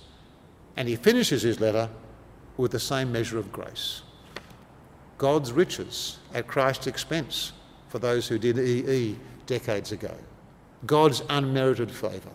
And 0.78 0.88
he 0.88 0.96
finishes 0.96 1.42
his 1.42 1.60
letter 1.60 1.90
with 2.58 2.72
the 2.72 2.80
same 2.80 3.12
measure 3.12 3.38
of 3.38 3.52
grace. 3.52 4.04
God's 5.18 5.52
riches 5.52 6.20
at 6.34 6.48
Christ's 6.48 6.88
expense 6.88 7.54
for 7.90 8.00
those 8.00 8.28
who 8.28 8.38
did 8.38 8.60
EE 8.60 9.16
decades 9.46 9.92
ago. 9.92 10.14
God's 10.86 11.22
unmerited 11.30 11.92
favour. 11.92 12.32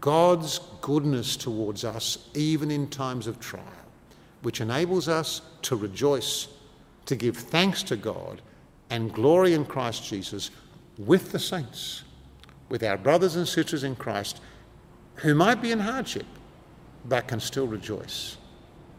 God's 0.00 0.60
goodness 0.82 1.36
towards 1.36 1.84
us, 1.84 2.28
even 2.34 2.70
in 2.70 2.88
times 2.88 3.26
of 3.26 3.40
trial, 3.40 3.64
which 4.42 4.60
enables 4.60 5.08
us 5.08 5.40
to 5.62 5.76
rejoice, 5.76 6.48
to 7.06 7.16
give 7.16 7.36
thanks 7.36 7.82
to 7.84 7.96
God, 7.96 8.42
and 8.90 9.12
glory 9.12 9.54
in 9.54 9.64
Christ 9.64 10.04
Jesus 10.04 10.50
with 10.98 11.32
the 11.32 11.38
saints, 11.38 12.04
with 12.68 12.82
our 12.82 12.98
brothers 12.98 13.36
and 13.36 13.48
sisters 13.48 13.82
in 13.82 13.96
Christ 13.96 14.40
who 15.16 15.34
might 15.34 15.62
be 15.62 15.72
in 15.72 15.80
hardship 15.80 16.26
but 17.04 17.28
can 17.28 17.40
still 17.40 17.66
rejoice 17.66 18.36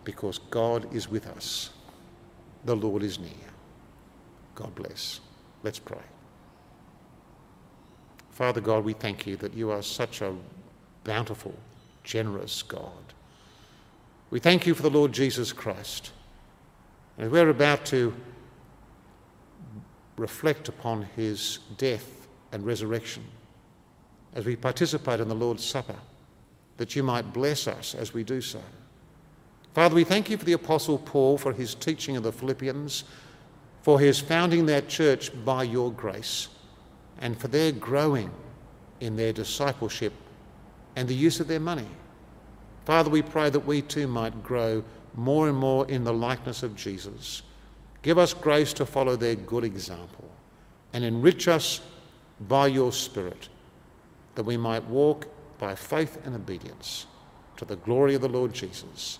because 0.04 0.39
God 0.50 0.94
is 0.94 1.10
with 1.10 1.28
us. 1.28 1.72
The 2.65 2.75
Lord 2.75 3.04
is 3.04 3.19
near. 3.19 3.30
God 4.56 4.73
bless. 4.75 5.21
Let's 5.63 5.80
pray. 5.80 5.97
Father 8.32 8.60
God, 8.60 8.84
we 8.84 8.93
thank 8.93 9.25
you 9.25 9.38
that 9.38 9.54
you 9.54 9.71
are 9.71 9.82
such 9.82 10.21
a 10.21 10.36
bountiful, 11.04 11.56
generous 12.04 12.63
God. 12.63 12.91
We 14.30 14.39
thank 14.39 14.65
you 14.67 14.73
for 14.73 14.82
the 14.82 14.89
Lord 14.89 15.13
Jesus 15.13 15.54
Christ. 15.54 16.12
And 17.17 17.32
we're 17.32 17.49
about 17.49 17.86
to 17.86 18.13
reflect 20.17 20.67
upon 20.67 21.04
his 21.15 21.60
death 21.78 22.28
and 22.51 22.65
resurrection 22.65 23.23
as 24.34 24.45
we 24.45 24.56
participate 24.56 25.19
in 25.19 25.30
the 25.30 25.36
Lord's 25.36 25.63
Supper, 25.63 25.95
that 26.78 26.95
you 26.95 27.04
might 27.04 27.32
bless 27.32 27.67
us 27.67 27.95
as 27.95 28.13
we 28.13 28.23
do 28.23 28.41
so. 28.41 28.62
Father, 29.76 29.94
we 29.94 30.06
thank 30.06 30.30
you 30.30 30.38
for 30.38 30.46
the 30.46 30.54
Apostle 30.54 30.98
Paul 30.98 31.38
for 31.38 31.52
his 31.52 31.76
teaching 31.76 32.16
of 32.16 32.24
the 32.24 32.32
Philippians 32.32 33.04
for 33.82 34.00
his 34.00 34.22
founding 34.22 34.66
their 34.66 34.80
church 34.80 35.32
by 35.44 35.64
your 35.64 35.92
grace 35.92 36.48
and 37.20 37.38
for 37.38 37.50
their 37.50 37.74
growing 37.74 38.32
in 39.02 39.18
their 39.18 39.34
discipleship 39.34 40.14
and 40.96 41.10
the 41.10 41.14
use 41.14 41.42
of 41.42 41.50
their 41.50 41.60
money. 41.60 41.86
Father, 42.86 43.10
we 43.10 43.22
pray 43.22 43.50
that 43.50 43.68
we 43.68 43.82
too 43.82 44.08
might 44.08 44.42
grow 44.42 44.82
more 45.14 45.50
and 45.50 45.58
more 45.58 45.86
in 45.88 46.06
the 46.06 46.14
likeness 46.14 46.64
of 46.64 46.78
Jesus. 46.78 47.42
Give 48.02 48.18
us 48.18 48.34
grace 48.34 48.72
to 48.74 48.86
follow 48.86 49.18
their 49.18 49.36
good 49.36 49.66
example 49.66 50.32
and 50.94 51.04
enrich 51.04 51.50
us 51.50 51.82
by 52.48 52.68
your 52.68 52.94
Spirit 52.94 53.50
that 54.36 54.44
we 54.44 54.56
might 54.56 54.86
walk 54.86 55.28
by 55.60 55.76
faith 55.76 56.18
and 56.26 56.34
obedience 56.34 57.08
to 57.58 57.66
the 57.66 57.76
glory 57.76 58.16
of 58.16 58.22
the 58.22 58.30
Lord 58.30 58.54
Jesus, 58.54 59.20